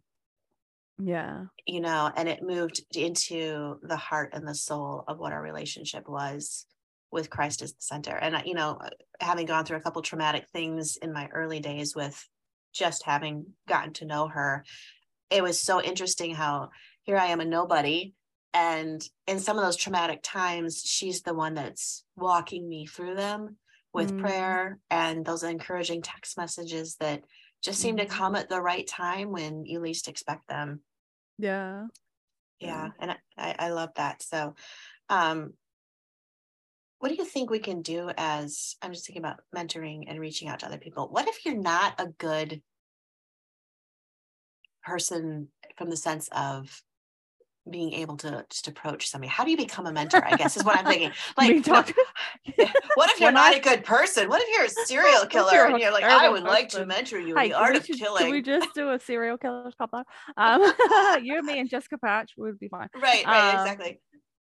yeah 1.03 1.45
you 1.71 1.81
know, 1.81 2.11
and 2.17 2.29
it 2.29 2.43
moved 2.43 2.81
into 2.97 3.79
the 3.83 3.97
heart 3.97 4.31
and 4.33 4.47
the 4.47 4.57
soul 4.57 5.05
of 5.07 5.19
what 5.19 5.33
our 5.33 5.41
relationship 5.41 6.09
was 6.09 6.67
with 7.13 7.31
Christ 7.31 7.63
as 7.63 7.73
the 7.73 7.81
center. 7.81 8.17
And, 8.17 8.43
you 8.45 8.55
know, 8.55 8.79
uh, 8.81 8.91
having 9.21 9.47
gone 9.47 9.65
through 9.65 9.77
a 9.77 9.83
couple 9.83 10.03
traumatic 10.03 10.47
things 10.53 10.97
in 10.97 11.13
my 11.13 11.29
early 11.29 11.61
days 11.61 11.95
with 11.95 12.29
just 12.73 13.05
having 13.05 13.47
gotten 13.69 13.93
to 13.95 14.05
know 14.05 14.27
her, 14.27 14.65
it 15.31 15.45
was 15.45 15.61
so 15.61 15.81
interesting 15.81 16.35
how 16.35 16.71
here 17.03 17.17
I 17.17 17.27
am 17.27 17.41
a 17.41 17.45
nobody. 17.45 18.15
And 18.53 19.01
in 19.29 19.39
some 19.39 19.57
of 19.57 19.65
those 19.65 19.77
traumatic 19.77 20.21
times, 20.25 20.83
she's 20.85 21.23
the 21.23 21.35
one 21.35 21.55
that's 21.55 22.05
walking 22.17 22.69
me 22.69 22.87
through 22.87 23.15
them 23.15 23.59
with 23.93 24.13
Mm. 24.13 24.19
prayer 24.19 24.79
and 24.91 25.25
those 25.25 25.43
encouraging 25.43 26.03
text 26.03 26.37
messages 26.37 26.97
that 26.97 27.25
just 27.63 27.81
seem 27.81 27.97
to 27.97 28.07
come 28.07 28.37
at 28.37 28.49
the 28.49 28.61
right 28.61 28.87
time 28.87 29.31
when 29.33 29.65
you 29.67 29.81
least 29.81 30.09
expect 30.09 30.49
them. 30.49 30.83
Yeah. 31.39 31.89
Yeah 32.61 32.91
and 32.99 33.17
I 33.37 33.57
I 33.59 33.69
love 33.71 33.91
that. 33.97 34.23
So 34.23 34.55
um 35.09 35.55
what 37.01 37.09
do 37.09 37.15
you 37.15 37.25
think 37.25 37.49
we 37.49 37.59
can 37.59 37.81
do 37.81 38.11
as 38.19 38.77
i'm 38.83 38.93
just 38.93 39.07
thinking 39.07 39.23
about 39.23 39.41
mentoring 39.57 40.05
and 40.07 40.21
reaching 40.21 40.49
out 40.49 40.61
to 40.61 40.67
other 40.67 40.79
people. 40.79 41.09
What 41.09 41.29
if 41.29 41.45
you're 41.45 41.57
not 41.57 41.95
a 41.99 42.07
good 42.07 42.63
person 44.83 45.49
from 45.77 45.91
the 45.91 45.97
sense 45.97 46.29
of 46.33 46.83
being 47.71 47.93
able 47.93 48.17
to 48.17 48.45
just 48.49 48.69
approach 48.69 49.09
somebody 49.09 49.29
how 49.29 49.45
do 49.45 49.51
you 49.51 49.57
become 49.57 49.87
a 49.87 49.93
mentor 49.93 50.25
i 50.25 50.35
guess 50.37 50.57
is 50.57 50.65
what 50.65 50.79
i'm 50.79 50.85
thinking 50.87 51.11
like 51.37 51.63
talk- 51.63 51.93
what 52.95 53.11
if 53.11 53.21
you're 53.21 53.31
not 53.33 53.53
I- 53.55 53.59
a 53.59 53.61
good 53.61 53.85
person 53.85 54.29
what 54.29 54.41
if 54.43 54.49
you're 54.53 54.65
a 54.65 54.87
serial 54.87 55.27
killer 55.27 55.53
you're 55.53 55.67
and 55.67 55.79
you're 55.79 55.93
like 55.93 56.05
i 56.05 56.29
would 56.29 56.43
like 56.45 56.69
to 56.71 56.87
mentor 56.87 57.19
you 57.19 57.35
in 57.35 57.41
Hey, 57.41 57.49
the 57.51 57.59
art 57.59 57.73
we 57.73 57.79
of 57.79 57.87
ju- 57.87 57.95
killing 57.95 58.23
Can 58.23 58.31
we 58.31 58.41
just 58.43 58.69
do 58.75 58.91
a 58.91 58.99
serial 58.99 59.37
killer 59.37 59.71
though? 59.79 60.05
Um, 60.37 60.63
you 61.23 61.37
and 61.37 61.47
me 61.47 61.59
and 61.61 61.69
Jessica 61.69 61.99
Patch 61.99 62.33
would 62.39 62.59
be 62.59 62.69
fine. 62.69 62.89
right 62.97 63.25
right 63.27 63.55
um, 63.55 63.61
exactly 63.61 64.01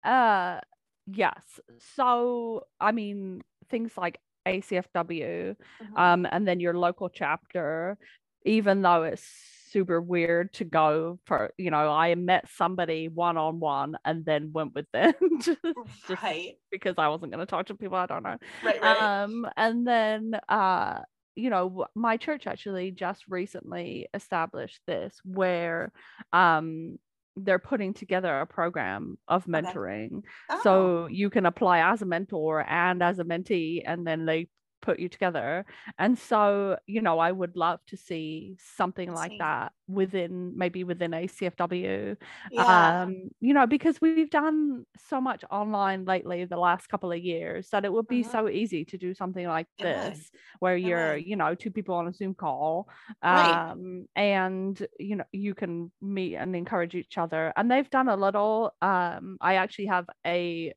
Uh, 0.04 0.60
yes. 1.08 1.60
So, 1.96 2.64
I 2.80 2.92
mean, 2.92 3.42
things 3.70 3.92
like 3.98 4.20
ACFW, 4.48 5.56
Mhm. 5.84 6.00
um, 6.00 6.26
and 6.32 6.48
then 6.48 6.60
your 6.60 6.74
local 6.76 7.10
chapter, 7.10 7.98
even 8.46 8.82
though 8.82 9.04
it's 9.04 9.24
super 9.72 10.02
weird 10.02 10.54
to 10.54 10.66
go 10.66 11.20
for, 11.26 11.52
you 11.58 11.72
know, 11.72 11.90
I 11.90 12.16
met 12.16 12.46
somebody 12.56 13.08
one 13.08 13.38
on 13.38 13.60
one 13.60 13.96
and 14.06 14.26
then 14.26 14.52
went 14.54 14.74
with 14.76 14.86
them 14.92 15.14
right 16.24 16.56
because 16.72 16.96
I 16.98 17.08
wasn't 17.08 17.32
going 17.32 17.46
to 17.46 17.50
talk 17.50 17.68
to 17.68 17.76
people 17.76 17.98
I 17.98 18.06
don't 18.06 18.24
know. 18.24 18.38
right 18.64 18.82
right 18.82 18.98
Um, 19.24 19.48
and 19.58 19.88
then 19.88 20.40
uh, 20.50 21.00
you 21.36 21.50
know, 21.50 21.86
my 21.96 22.18
church 22.18 22.48
actually 22.48 22.92
just 22.92 23.24
recently 23.30 24.08
established 24.14 24.82
this 24.88 25.20
where 25.24 25.92
um 26.34 26.98
they're 27.38 27.60
putting 27.60 27.94
together 27.94 28.42
a 28.42 28.46
program 28.46 29.18
of 29.28 29.44
Okay. 29.48 29.62
mentoring. 29.62 30.24
oh, 30.50 30.60
So 30.64 31.08
you 31.08 31.30
can 31.30 31.46
apply 31.46 31.80
as 31.80 32.02
a 32.02 32.06
mentor 32.06 32.66
and 32.68 33.02
as 33.02 33.20
a 33.20 33.24
mentee, 33.24 33.82
and 33.86 34.06
then 34.06 34.26
they 34.26 34.50
put 34.82 35.00
you 35.00 35.10
together. 35.10 35.66
And 35.98 36.18
so, 36.18 36.78
you 36.88 37.02
know, 37.02 37.20
I 37.20 37.32
would 37.32 37.56
love 37.56 37.80
to 37.88 37.98
see 37.98 38.58
something 38.60 39.14
like 39.14 39.34
that 39.40 39.74
within 39.88 40.58
maybe 40.58 40.84
within 40.84 41.14
ACFW 41.14 42.16
yeah 42.50 42.94
um 43.04 43.30
you 43.42 43.54
know 43.54 43.68
because 43.68 44.00
we've 44.02 44.30
done 44.30 44.86
so 44.98 45.20
much 45.20 45.44
online 45.52 46.06
lately 46.06 46.46
the 46.46 46.58
last 46.58 46.88
couple 46.88 47.12
of 47.12 47.20
years 47.20 47.70
that 47.72 47.84
it 47.84 47.92
would 47.92 48.08
be 48.08 48.24
Mhm. 48.24 48.24
so 48.24 48.48
easy 48.48 48.86
to 48.86 48.98
do 48.98 49.14
something 49.14 49.46
like 49.48 49.68
this 49.82 50.32
where 50.60 50.78
It 50.82 50.92
you're 50.92 51.18
you 51.18 51.36
know 51.36 51.56
two 51.56 51.72
people 51.72 51.96
on 51.96 52.08
a 52.08 52.14
zoom 52.14 52.34
call 52.34 52.88
Right. 53.30 53.62
um 53.62 54.06
and 54.16 54.86
you 55.00 55.16
know 55.16 55.24
you 55.32 55.54
can 55.54 55.92
meet 56.02 56.36
and 56.36 56.56
encourage 56.56 56.96
each 56.96 57.18
other 57.18 57.54
and 57.56 57.70
they've 57.70 57.90
done 57.90 58.08
a 58.08 58.16
little 58.16 58.72
um 58.82 59.38
i 59.42 59.56
actually 59.56 59.86
have 59.86 60.06
a 60.26 60.74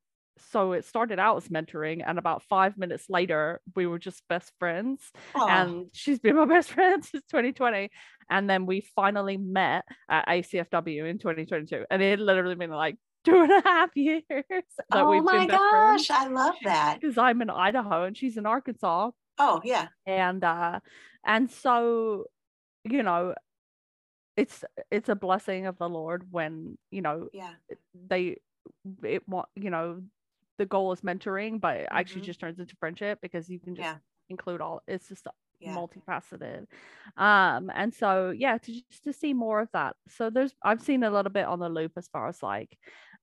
so 0.51 0.73
it 0.73 0.85
started 0.85 1.19
out 1.19 1.37
as 1.37 1.49
mentoring 1.49 2.03
and 2.07 2.19
about 2.19 2.43
five 2.43 2.77
minutes 2.77 3.07
later 3.09 3.61
we 3.77 3.87
were 3.87 3.99
just 3.99 4.23
best 4.29 4.53
friends 4.59 5.01
Oh, 5.35 5.47
and 5.49 5.87
she's 5.93 6.19
been 6.19 6.37
my 6.37 6.45
best 6.57 6.73
friend 6.73 7.05
since 7.05 7.25
2020 7.31 7.91
and 8.31 8.49
then 8.51 8.67
we 8.67 8.81
finally 8.97 9.37
met 9.37 9.85
at 10.09 10.27
acfw 10.27 11.09
in 11.09 11.19
2022 11.19 11.85
and 11.91 12.03
it 12.03 12.19
literally 12.19 12.55
been 12.57 12.71
like 12.71 12.97
two 13.25 13.41
and 13.43 13.53
a 13.53 13.63
half 13.65 13.91
years 13.97 14.25
that 14.31 14.65
oh 14.93 15.11
we've 15.11 15.23
my 15.25 15.39
been 15.39 15.47
best 15.49 15.59
gosh, 15.59 16.11
I 16.11 16.27
love 16.29 16.55
that. 16.65 16.99
because 17.01 17.17
i'm 17.17 17.41
in 17.41 17.51
idaho 17.51 18.05
and 18.05 18.17
she's 18.17 18.37
in 18.37 18.47
arkansas. 18.47 19.11
Oh 19.39 19.61
yeah, 19.65 19.89
and 20.07 20.45
uh 20.45 20.81
and 21.25 21.51
so 21.51 22.25
you 22.85 23.03
know 23.03 23.35
it's 24.37 24.65
it's 24.91 25.09
a 25.09 25.15
blessing 25.15 25.67
of 25.67 25.79
the 25.79 25.89
lord 25.89 26.27
when 26.31 26.77
you 26.91 27.03
know 27.03 27.29
yeah, 27.33 27.53
they 28.09 28.37
it 29.03 29.27
want 29.29 29.49
you 29.57 29.71
know 29.71 30.03
the 30.59 30.67
goal 30.67 30.93
is 30.93 31.01
mentoring 31.03 31.61
but 31.61 31.77
it 31.79 31.89
actually 31.91 32.23
just 32.23 32.41
turns 32.41 32.59
into 32.59 32.77
friendship 32.77 33.19
because 33.23 33.49
you 33.49 33.59
can 33.61 33.75
just 33.75 33.89
Yeah. 33.89 33.97
include 34.31 34.61
all 34.61 34.83
it's 34.87 35.09
just 35.09 35.27
yeah. 35.61 35.75
multifaceted 35.75 36.67
um 37.17 37.71
and 37.75 37.93
so 37.95 38.31
yeah 38.31 38.59
to 38.59 38.73
just 38.73 39.05
to 39.05 39.13
see 39.13 39.33
more 39.33 39.61
of 39.61 39.69
that 39.73 39.97
so 40.09 40.31
there's 40.31 40.55
i've 40.63 40.81
seen 40.83 41.03
a 41.05 41.11
little 41.11 41.31
bit 41.33 41.47
on 41.47 41.59
the 41.59 41.69
loop 41.69 41.93
as 41.97 42.09
far 42.09 42.29
as 42.29 42.43
like 42.43 42.77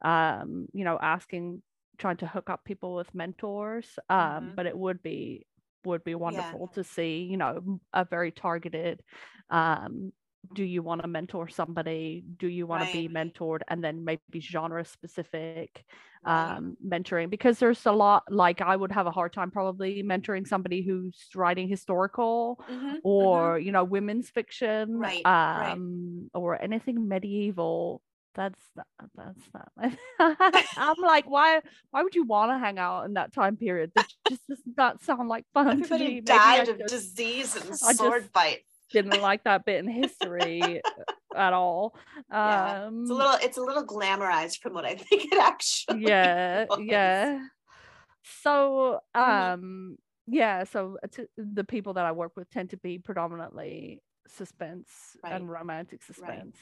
um 0.04 0.68
you 0.74 0.84
know 0.84 0.98
asking 1.02 1.62
trying 1.98 2.18
to 2.18 2.28
hook 2.28 2.50
up 2.50 2.64
people 2.66 2.96
with 2.96 3.14
mentors 3.14 4.00
um 4.10 4.52
Mhm. 4.52 4.56
but 4.56 4.66
it 4.66 4.78
would 4.78 5.02
be 5.04 5.46
would 5.86 6.04
be 6.04 6.16
wonderful 6.16 6.68
to 6.68 6.84
see 6.84 7.24
you 7.24 7.38
know 7.38 7.80
a 7.94 8.06
very 8.06 8.32
targeted 8.32 9.02
um 9.50 10.12
do 10.54 10.64
you 10.64 10.82
want 10.82 11.02
to 11.02 11.08
mentor 11.08 11.48
somebody 11.48 12.24
do 12.40 12.48
you 12.48 12.66
want 12.68 12.82
Right. 12.84 12.92
to 12.92 13.08
be 13.08 13.14
mentored 13.14 13.60
and 13.68 13.84
then 13.84 14.04
maybe 14.04 14.40
genre 14.40 14.84
specific 14.86 15.86
Right. 16.24 16.56
um, 16.58 16.78
mentoring 16.86 17.30
because 17.32 17.58
there's 17.60 17.84
a 17.86 17.92
lot 17.92 18.24
like 18.30 18.62
i 18.62 18.76
would 18.76 18.92
have 18.92 19.08
a 19.08 19.12
hard 19.12 19.34
time 19.34 19.50
probably 19.52 20.04
mentoring 20.04 20.48
somebody 20.48 20.82
who's 20.84 21.18
writing 21.36 21.68
historical 21.68 22.60
Mhm, 22.70 22.82
mhm. 22.94 22.96
or 23.04 23.60
you 23.60 23.72
know 23.72 23.84
women's 23.84 24.30
fiction 24.30 24.98
Right, 24.98 25.26
um 25.26 26.30
or 26.34 26.62
anything 26.62 27.08
medieval 27.08 28.02
that's 28.34 28.64
not, 28.76 28.88
that's 29.16 29.50
not 29.54 29.70
i'm 30.78 30.96
like 31.02 31.30
why 31.30 31.62
why 31.92 32.02
would 32.04 32.16
you 32.16 32.24
want 32.24 32.52
to 32.52 32.58
hang 32.58 32.78
out 32.80 33.06
in 33.06 33.14
that 33.14 33.34
time 33.34 33.58
period 33.58 33.92
that 33.96 34.08
just 34.30 34.48
does 34.48 34.62
not 34.78 35.04
sound 35.04 35.28
like 35.28 35.46
fun 35.54 35.66
to 35.66 35.76
me 35.78 35.82
everybody 35.84 36.06
Maybe 36.16 36.22
died 36.22 36.70
of 36.70 36.86
disease 36.88 37.56
and 37.56 37.76
sword 37.78 38.22
just- 38.24 38.34
fight. 38.34 38.60
Didn't 38.94 39.20
like 39.22 39.44
that 39.44 39.66
bit 39.66 39.80
in 39.80 39.88
history 39.88 40.82
at 41.36 41.54
all 41.54 41.96
Yeah, 42.30 42.86
um 42.88 43.02
It's 43.04 43.12
a 43.12 43.14
little 43.14 43.38
it's 43.42 43.58
a 43.58 43.62
little 43.62 43.86
glamorized 43.86 44.60
from 44.60 44.74
what 44.74 44.86
I 44.86 44.96
think 45.04 45.32
it 45.32 45.40
actually 45.40 46.02
yeah 46.06 46.66
was. 46.70 46.80
yeah 46.86 47.40
so 48.24 49.00
Mhm. 49.16 49.22
um 49.54 49.98
yeah 50.28 50.64
so 50.64 50.98
t- 51.12 51.26
the 51.38 51.64
people 51.64 51.94
that 51.94 52.06
i 52.06 52.12
work 52.12 52.34
with 52.36 52.50
tend 52.50 52.70
to 52.70 52.78
be 52.78 53.00
predominantly 53.00 54.02
suspense 54.28 55.18
and 55.24 55.50
romantic 55.50 56.04
suspense 56.04 56.56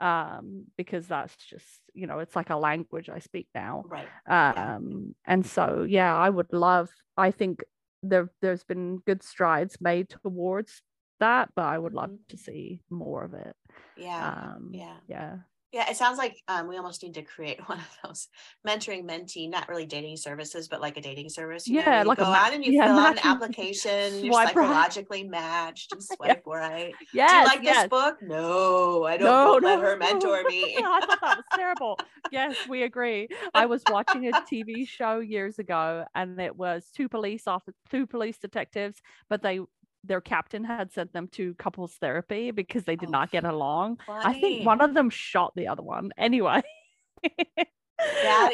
um 0.00 0.64
because 0.76 1.06
that's 1.06 1.36
just 1.36 1.80
you 1.94 2.06
know 2.08 2.18
it's 2.18 2.34
like 2.34 2.50
a 2.50 2.56
language 2.56 3.08
i 3.08 3.20
speak 3.20 3.46
now 3.54 3.84
Right. 3.86 4.08
Yeah. 4.28 4.76
um 4.76 5.14
and 5.24 5.46
so 5.46 5.86
yeah 5.88 6.14
i 6.16 6.28
would 6.28 6.52
love 6.52 6.90
i 7.16 7.30
think 7.30 7.62
there 8.02 8.28
there's 8.42 8.64
been 8.64 8.98
good 9.06 9.22
strides 9.22 9.80
made 9.80 10.08
towards 10.10 10.82
that 11.20 11.48
but 11.54 11.64
i 11.64 11.78
would 11.78 11.94
love 11.94 12.10
Mhm. 12.10 12.28
to 12.28 12.36
see 12.36 12.80
more 12.90 13.24
of 13.24 13.34
it 13.34 13.54
Yeah. 13.96 14.28
um 14.56 14.70
yeah. 14.72 14.96
yeah 15.06 15.36
Yeah. 15.72 15.90
It 15.90 15.96
sounds 15.96 16.18
like 16.18 16.36
um 16.46 16.68
we 16.68 16.76
almost 16.76 17.02
need 17.02 17.14
to 17.14 17.22
create 17.22 17.58
one 17.68 17.78
of 17.78 17.90
those 18.04 18.28
mentoring 18.66 19.04
mentee, 19.10 19.50
not 19.50 19.68
really 19.68 19.86
dating 19.86 20.16
services, 20.18 20.68
but 20.68 20.80
like 20.80 20.96
a 20.96 21.00
dating 21.02 21.30
service. 21.30 21.66
You 21.66 21.80
Yeah, 21.80 21.90
where 21.90 21.98
you 22.02 22.08
like 22.08 22.18
a 22.18 22.24
go 22.24 22.30
ma- 22.30 22.44
on 22.46 22.52
and 22.54 22.64
you 22.64 22.72
yeah, 22.72 22.86
fill 22.86 22.98
out 22.98 23.18
an 23.18 23.26
application, 23.34 24.22
you're 24.22 24.32
swipe 24.32 24.54
right. 24.54 24.54
psychologically 24.54 25.24
matched 25.24 25.90
and 25.92 26.02
swipe 26.14 26.42
right. 26.46 26.94
yes 27.12 27.30
Do 27.30 27.36
you 27.38 27.44
like 27.44 27.62
yes. 27.64 27.82
this 27.82 27.88
book? 27.90 28.22
No, 28.22 29.02
I 29.04 29.16
don't, 29.16 29.26
No, 29.26 29.58
don't 29.58 29.64
let 29.64 29.76
no, 29.78 29.82
her 29.82 29.96
no. 29.98 30.06
mentor 30.06 30.44
me. 30.48 30.76
I 30.78 31.00
thought 31.06 31.20
that 31.20 31.36
was 31.42 31.46
terrible. 31.54 31.98
Yes, 32.30 32.54
we 32.68 32.82
agree. 32.84 33.28
I 33.54 33.66
was 33.66 33.82
watching 33.88 34.28
a 34.28 34.32
TV 34.50 34.86
show 34.86 35.18
years 35.18 35.58
ago, 35.58 36.04
and 36.14 36.40
it 36.40 36.54
was 36.56 36.90
two 36.94 37.08
police 37.08 37.46
officers, 37.48 37.74
two 37.90 38.06
police 38.06 38.38
detectives, 38.38 39.02
but 39.28 39.42
they 39.42 39.58
their 40.06 40.20
captain 40.20 40.64
had 40.64 40.92
sent 40.92 41.12
them 41.12 41.28
to 41.28 41.54
couples 41.54 41.94
therapy 41.94 42.50
because 42.50 42.84
they 42.84 42.96
did 42.96 43.08
Oh, 43.08 43.12
not 43.12 43.30
get 43.30 43.44
along. 43.44 43.98
I 44.08 44.34
think 44.34 44.66
one 44.66 44.80
of 44.80 44.94
them 44.94 45.10
shot 45.10 45.52
the 45.56 45.68
other 45.68 45.82
one. 45.82 46.12
Anyway. 46.18 46.62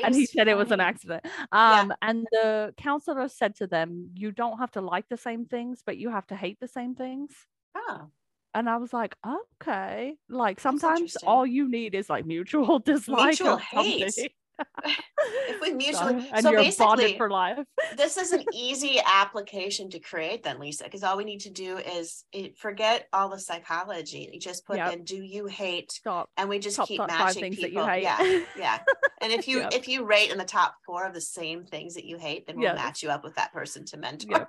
And 0.05 0.15
he 0.15 0.27
said 0.27 0.49
it 0.49 0.57
was 0.57 0.71
an 0.71 0.81
accident. 0.81 1.25
Um, 1.51 1.93
and 2.03 2.27
the 2.31 2.75
counselor 2.77 3.29
said 3.29 3.57
to 3.57 3.67
them, 3.67 4.11
You 4.15 4.33
don't 4.33 4.59
have 4.59 4.71
to 4.73 4.81
like 4.81 5.09
the 5.09 5.17
same 5.17 5.47
things, 5.47 5.83
but 5.85 5.97
you 5.97 6.11
have 6.11 6.27
to 6.29 6.37
hate 6.37 6.59
the 6.61 6.69
same 6.69 6.95
things 6.95 7.31
Oh, 7.75 8.11
and 8.55 8.69
I 8.69 8.77
was 8.79 8.93
like, 8.93 9.17
okay, 9.63 10.17
like 10.29 10.59
sometimes 10.61 11.17
all 11.25 11.47
you 11.47 11.69
need 11.69 11.95
is 11.95 12.11
like 12.11 12.27
mutual 12.27 12.79
dislike 12.85 13.41
Mutual 13.41 13.57
hate. 13.59 14.13
somebody. 14.13 14.35
If 14.85 15.61
we 15.61 15.69
So- 15.71 15.75
mutually, 15.77 16.31
and 16.33 16.43
so 16.43 16.51
you're 16.51 16.61
basically, 16.63 16.87
bonded 16.87 17.17
for 17.17 17.31
life. 17.31 17.59
this 17.97 18.17
is 18.17 18.33
an 18.33 18.45
easy 18.55 19.01
application 19.05 19.91
to 19.91 19.99
create 19.99 20.43
then 20.43 20.59
lisa 20.59 20.85
because 20.85 21.03
all 21.03 21.17
we 21.17 21.25
need 21.25 21.41
to 21.41 21.51
do 21.51 21.79
is 21.79 22.25
forget 22.59 23.09
all 23.13 23.29
the 23.29 23.39
psychology 23.39 24.29
you 24.33 24.41
just 24.41 24.65
put 24.67 24.77
Yep. 24.77 24.93
in 24.93 25.05
do 25.05 25.17
you 25.17 25.47
hate 25.47 25.93
Stop. 25.93 26.31
and 26.37 26.49
we 26.49 26.59
just 26.59 26.77
Top 26.77 26.89
keep 26.89 26.99
top 26.99 27.09
matching 27.09 27.53
people 27.55 27.63
that 27.63 27.73
you 27.73 27.85
hate. 27.87 28.03
yeah 28.03 28.45
yeah 28.57 28.79
and 29.21 29.33
if 29.33 29.47
you 29.49 29.61
Yep. 29.61 29.75
if 29.75 29.89
you 29.89 30.05
rate 30.05 30.31
in 30.31 30.39
the 30.39 30.45
top 30.45 30.75
four 30.87 31.07
of 31.07 31.15
the 31.15 31.21
same 31.21 31.65
things 31.65 31.95
that 31.95 32.05
you 32.05 32.17
hate 32.19 32.47
then 32.47 32.57
we'll 32.57 32.65
Yes. 32.65 32.77
match 32.77 33.03
you 33.03 33.11
up 33.11 33.25
with 33.25 33.35
that 33.37 33.53
person 33.53 33.85
to 33.87 33.97
mentor 33.97 34.49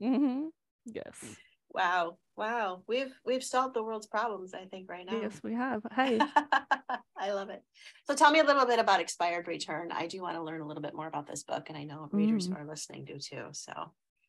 Yep. 0.00 0.12
hmm 0.12 0.46
Yes. 0.84 1.24
wow 1.70 2.16
wow 2.36 2.82
we've 2.86 3.12
we've 3.24 3.42
solved 3.44 3.74
the 3.74 3.82
world's 3.82 4.06
problems 4.06 4.54
i 4.54 4.64
think 4.66 4.88
right 4.90 5.04
now 5.06 5.20
Yes, 5.20 5.40
we 5.42 5.54
have. 5.54 5.82
Hey. 5.94 6.18
Love 7.36 7.50
it. 7.50 7.62
So 8.06 8.14
tell 8.14 8.30
me 8.30 8.40
a 8.40 8.44
little 8.44 8.64
bit 8.64 8.78
about 8.78 9.00
Expired 9.00 9.46
Return. 9.46 9.92
I 9.92 10.06
do 10.06 10.22
want 10.22 10.36
to 10.36 10.42
learn 10.42 10.62
a 10.62 10.66
little 10.66 10.82
bit 10.82 10.94
more 10.94 11.06
about 11.06 11.26
this 11.26 11.42
book, 11.42 11.68
and 11.68 11.76
I 11.76 11.84
know 11.84 12.08
readers 12.10 12.48
Mm. 12.48 12.54
who 12.54 12.58
are 12.62 12.64
listening 12.66 13.04
do 13.04 13.18
too. 13.18 13.48
So 13.52 13.72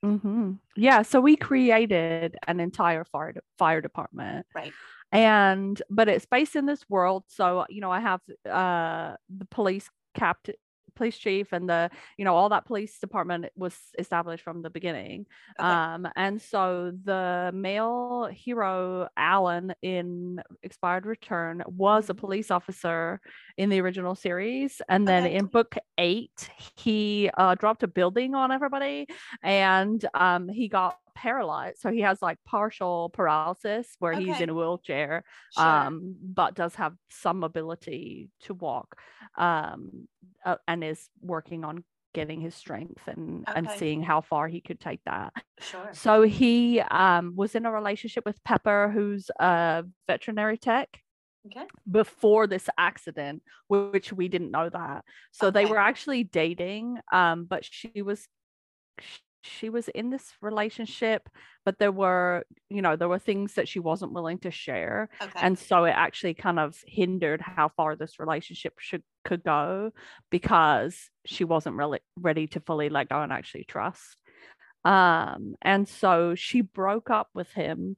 hmm 0.04 0.52
Yeah. 0.76 1.04
So 1.04 1.22
we 1.22 1.38
created 1.38 2.36
an 2.46 2.60
entire 2.60 3.06
fire 3.06 3.32
de- 3.32 3.42
fire 3.58 3.80
department. 3.80 4.46
Right. 4.54 4.74
And 5.14 5.82
but 5.90 6.10
it's 6.10 6.26
based 6.26 6.58
in 6.58 6.66
this 6.66 6.84
world. 6.90 7.24
So 7.30 7.66
you 7.70 7.80
know, 7.80 7.92
I 7.92 8.02
have 8.02 8.22
uh 8.46 9.16
the 9.30 9.46
police 9.46 9.90
captain 10.14 10.56
police 10.98 11.18
chief 11.18 11.54
and 11.54 11.70
the 11.70 11.90
you 12.18 12.26
know 12.26 12.36
all 12.36 12.50
that 12.50 12.66
police 12.66 13.00
department 13.00 13.46
was 13.56 13.76
established 14.00 14.44
from 14.44 14.62
the 14.62 14.70
beginning 14.70 15.26
Okay. 15.60 15.70
um 15.70 16.08
and 16.16 16.42
so 16.42 16.92
the 17.06 17.52
male 17.54 18.28
hero 18.32 19.08
alan 19.16 19.74
in 19.82 20.42
expired 20.64 21.06
return 21.06 21.64
was 21.68 22.10
a 22.10 22.14
Mhm. 22.14 22.18
police 22.24 22.50
officer 22.52 23.22
in 23.58 23.70
the 23.70 23.80
original 23.80 24.16
series 24.16 24.82
and 24.90 25.08
then 25.08 25.24
Okay. 25.26 25.36
in 25.36 25.46
book 25.46 25.76
eight 25.98 26.50
he 26.76 27.30
uh, 27.38 27.56
dropped 27.56 27.84
a 27.84 27.88
building 27.88 28.36
on 28.36 28.52
everybody 28.52 29.08
and 29.44 30.00
um 30.14 30.50
he 30.50 30.68
got 30.68 30.98
paralyzed 31.26 31.80
so 31.82 31.90
he 31.98 32.02
has 32.10 32.22
like 32.22 32.38
partial 32.46 33.10
paralysis 33.20 33.86
where 34.00 34.14
he's 34.14 34.40
in 34.44 34.50
a 34.50 34.54
wheelchair 34.60 35.24
Sure. 35.58 35.64
um 35.66 36.16
but 36.40 36.54
does 36.62 36.76
have 36.76 36.94
some 37.10 37.44
ability 37.44 38.30
to 38.46 38.54
walk 38.54 38.90
um 39.38 40.08
uh, 40.46 40.58
and 40.68 40.84
is 40.84 41.02
working 41.22 41.64
on 41.70 41.84
getting 42.14 42.40
his 42.48 42.56
strength 42.64 43.02
and 43.08 43.46
and 43.56 43.66
seeing 43.80 44.02
how 44.12 44.22
far 44.22 44.48
he 44.48 44.62
could 44.68 44.80
take 44.80 45.02
that 45.06 45.34
sure. 45.60 45.90
so 45.94 46.22
he 46.22 46.80
um 46.82 47.34
was 47.36 47.56
in 47.56 47.66
a 47.66 47.72
relationship 47.72 48.24
with 48.26 48.44
pepper 48.44 48.82
who's 48.94 49.26
a 49.40 49.84
veterinary 50.08 50.58
tech 50.58 50.90
Okay. 51.48 51.66
before 52.02 52.46
this 52.48 52.68
accident 52.78 53.42
which 53.70 54.12
we 54.20 54.28
didn't 54.34 54.52
know 54.58 54.70
that 54.70 55.06
so 55.32 55.50
they 55.50 55.66
were 55.72 55.78
actually 55.90 56.24
dating 56.44 56.86
um 57.12 57.46
but 57.46 57.64
she 57.64 58.02
was 58.02 58.28
she 59.48 59.70
was 59.70 59.88
in 59.90 60.10
this 60.10 60.34
relationship 60.42 61.30
but 61.66 61.80
there 61.80 61.92
were 61.92 62.44
you 62.70 62.82
know 62.82 62.96
there 62.96 63.10
were 63.10 63.20
things 63.20 63.54
that 63.56 63.68
she 63.68 63.80
wasn't 63.80 64.14
willing 64.14 64.38
to 64.40 64.52
share 64.52 65.10
Okay. 65.22 65.40
and 65.42 65.58
so 65.58 65.86
it 65.86 65.92
actually 65.92 66.34
kind 66.34 66.60
of 66.60 66.76
hindered 66.88 67.42
how 67.42 67.70
far 67.70 67.96
this 67.96 68.20
relationship 68.20 68.74
should 68.80 69.04
could 69.26 69.44
go 69.44 69.92
because 70.30 71.10
she 71.26 71.44
wasn't 71.44 71.76
really 71.76 72.00
ready 72.18 72.48
to 72.48 72.60
fully 72.60 72.90
let 72.90 73.10
go 73.10 73.22
and 73.22 73.32
actually 73.34 73.64
trust 73.64 74.22
um 74.86 75.56
and 75.62 75.88
so 75.88 76.36
she 76.36 76.62
broke 76.62 77.10
up 77.10 77.30
with 77.34 77.50
him 77.52 77.96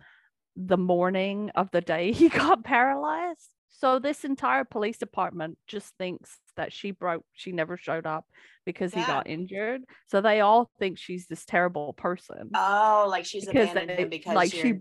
the 0.55 0.77
morning 0.77 1.51
of 1.55 1.69
the 1.71 1.81
day 1.81 2.11
he 2.21 2.29
got 2.29 2.63
paralyzed 2.63 3.49
so 3.69 3.99
this 3.99 4.23
entire 4.25 4.63
police 4.63 4.97
department 4.97 5.57
just 5.67 5.93
thinks 5.97 6.37
that 6.57 6.73
she 6.73 6.91
broke 6.91 7.23
she 7.33 7.51
never 7.51 7.77
showed 7.77 8.05
up 8.05 8.25
because 8.65 8.93
he 8.93 9.01
got 9.01 9.27
injured 9.27 9.81
so 10.07 10.21
they 10.21 10.41
all 10.41 10.69
think 10.79 10.97
she's 10.97 11.27
this 11.27 11.45
terrible 11.45 11.93
person 11.93 12.49
oh, 12.55 13.07
like 13.09 13.25
she's 13.25 13.45
because 13.45 13.71
abandoned 13.71 13.97
they- 13.97 14.03
him 14.03 14.09
because 14.09 14.35
like 14.35 14.53
you're... 14.53 14.63
she 14.63 14.73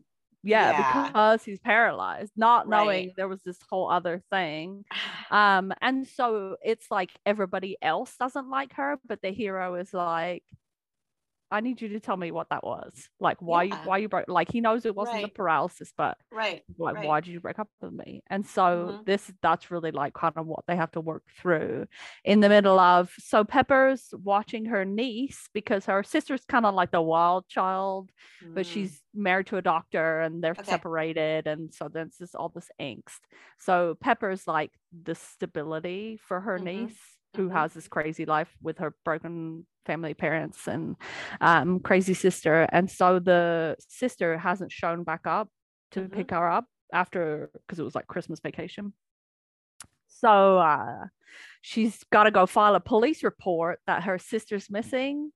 yeah, 0.44 0.70
Yeah. 0.70 1.06
because 1.08 1.42
he's 1.44 1.58
paralyzed 1.58 2.32
not 2.36 2.68
Right. 2.68 2.84
knowing 2.84 3.12
there 3.16 3.28
was 3.28 3.42
this 3.42 3.58
whole 3.68 3.90
other 3.90 4.22
thing 4.30 4.84
um 5.30 5.72
and 5.80 6.06
so 6.06 6.56
it's 6.62 6.86
like 6.90 7.10
everybody 7.26 7.76
else 7.82 8.14
doesn't 8.18 8.48
like 8.48 8.74
her 8.74 8.98
but 9.06 9.20
the 9.20 9.30
hero 9.30 9.74
is 9.74 9.92
like 9.92 10.44
i 11.50 11.60
need 11.60 11.80
you 11.80 11.88
to 11.88 12.00
tell 12.00 12.16
me 12.16 12.30
what 12.30 12.48
that 12.50 12.64
was 12.64 13.08
like 13.20 13.40
why 13.40 13.62
Yeah. 13.62 13.72
you 13.72 13.80
why 13.82 13.98
you 13.98 14.08
broke 14.08 14.28
like 14.28 14.50
he 14.50 14.60
knows 14.60 14.84
it 14.86 14.94
wasn't 14.94 15.20
the 15.22 15.28
paralysis 15.28 15.92
but 15.96 16.18
right. 16.30 16.64
like 16.78 16.96
Right. 16.96 17.04
why 17.04 17.20
did 17.20 17.32
you 17.32 17.40
break 17.40 17.58
up 17.58 17.68
with 17.80 17.92
me 17.92 18.22
and 18.28 18.46
so 18.46 18.94
Mhm. 18.94 19.04
this 19.06 19.32
that's 19.42 19.70
really 19.70 19.90
like 19.90 20.12
kind 20.12 20.34
of 20.36 20.46
what 20.46 20.64
they 20.68 20.76
have 20.76 20.90
to 20.92 21.00
work 21.00 21.24
through 21.40 21.86
in 22.24 22.40
the 22.40 22.48
middle 22.48 22.78
of 22.78 23.10
so 23.18 23.42
pepper's 23.42 24.08
watching 24.12 24.66
her 24.66 24.84
niece 24.84 25.48
because 25.54 25.86
her 25.86 26.02
sister's 26.02 26.44
kind 26.44 26.66
of 26.66 26.74
like 26.74 26.90
the 26.90 27.00
wild 27.02 27.48
child 27.48 28.10
but 28.54 28.66
Mm, 28.66 28.66
she's 28.66 29.02
married 29.14 29.46
to 29.46 29.56
a 29.56 29.62
doctor 29.62 30.20
and 30.20 30.42
they're 30.44 30.54
Okay. 30.58 30.78
separated 30.78 31.46
and 31.46 31.72
so 31.72 31.88
there's 31.88 32.16
this 32.18 32.34
all 32.34 32.50
this 32.50 32.70
angst 32.80 33.20
so 33.58 33.96
pepper's 34.00 34.46
like 34.46 34.72
the 35.04 35.14
stability 35.14 36.18
for 36.22 36.40
her 36.40 36.58
Mhm, 36.58 36.58
niece 36.58 37.17
who 37.36 37.48
mhm. 37.48 37.52
has 37.52 37.72
this 37.74 37.88
crazy 37.88 38.24
life 38.24 38.50
with 38.62 38.78
her 38.78 38.94
broken 39.04 39.66
family 39.86 40.14
parents 40.14 40.66
and 40.68 40.96
um, 41.40 41.80
crazy 41.80 42.14
sister 42.14 42.68
and 42.72 42.90
so 42.90 43.18
the 43.18 43.76
sister 43.88 44.36
hasn't 44.38 44.72
shown 44.72 45.04
back 45.04 45.22
up 45.26 45.48
to 45.92 46.08
Mhm. 46.08 46.12
pick 46.12 46.30
her 46.30 46.50
up 46.50 46.66
after 46.92 47.50
because 47.52 47.78
it 47.78 47.84
was 47.84 47.94
like 47.94 48.06
christmas 48.06 48.40
vacation 48.40 48.92
so 50.08 50.58
uh, 50.58 51.06
she's 51.60 52.02
got 52.12 52.24
to 52.24 52.30
go 52.30 52.46
file 52.46 52.74
a 52.74 52.80
police 52.80 53.22
report 53.22 53.80
that 53.86 54.04
her 54.04 54.18
sister's 54.18 54.70
missing 54.70 55.30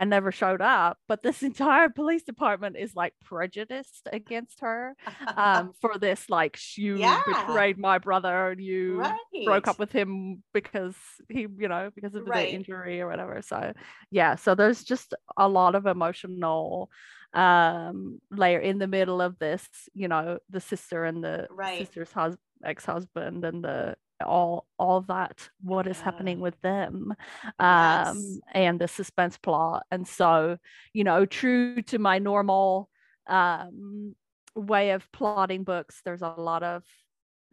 and 0.00 0.10
never 0.10 0.30
showed 0.32 0.60
up. 0.60 0.98
But 1.08 1.22
this 1.22 1.42
entire 1.50 1.88
police 1.88 2.22
department 2.24 2.76
is 2.76 2.94
like 2.94 3.14
prejudiced 3.24 4.08
against 4.12 4.60
her 4.60 4.94
um, 5.36 5.72
for 5.80 5.98
this, 5.98 6.28
like, 6.30 6.58
you 6.76 6.96
Yeah. 6.98 7.20
betrayed 7.26 7.78
my 7.78 7.98
brother 7.98 8.50
and 8.50 8.60
you 8.60 9.02
broke 9.44 9.68
up 9.68 9.78
with 9.78 9.92
him 9.92 10.42
because 10.54 10.94
he, 11.28 11.40
you 11.58 11.68
know, 11.68 11.90
because 11.94 12.14
of 12.14 12.26
Right. 12.26 12.48
the 12.48 12.54
injury 12.54 13.00
or 13.00 13.08
whatever. 13.08 13.40
So, 13.42 13.72
yeah, 14.10 14.36
so 14.36 14.54
there's 14.54 14.82
just 14.84 15.14
a 15.36 15.48
lot 15.48 15.74
of 15.74 15.86
emotional 15.86 16.90
um 17.34 18.18
layer 18.30 18.60
in 18.60 18.78
the 18.78 18.86
middle 18.86 19.20
of 19.20 19.36
this 19.40 19.68
you 19.94 20.06
know 20.08 20.38
the 20.48 20.60
sister 20.60 21.04
and 21.04 21.22
the 21.24 21.46
Right. 21.50 21.78
sister's 21.80 22.10
hus- 22.12 22.36
ex-husband 22.64 23.44
and 23.44 23.62
the 23.64 23.96
all 24.24 24.66
all 24.78 25.02
that 25.02 25.50
what 25.62 25.86
is 25.86 26.00
happening 26.00 26.40
with 26.40 26.58
them 26.62 27.14
Yes. 27.60 28.08
um 28.08 28.40
and 28.52 28.80
the 28.80 28.88
suspense 28.88 29.36
plot 29.36 29.84
and 29.90 30.08
so 30.08 30.56
you 30.94 31.04
know 31.04 31.26
true 31.26 31.82
to 31.82 31.98
my 31.98 32.18
normal 32.18 32.88
um 33.26 34.14
way 34.54 34.90
of 34.92 35.10
plotting 35.12 35.64
books 35.64 36.00
there's 36.04 36.22
a 36.22 36.28
lot 36.28 36.62
of 36.62 36.82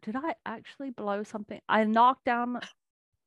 did 0.04 0.16
i 0.16 0.36
actually 0.46 0.90
blow 0.90 1.24
something 1.24 1.60
i 1.68 1.84
knocked 1.84 2.24
down 2.24 2.60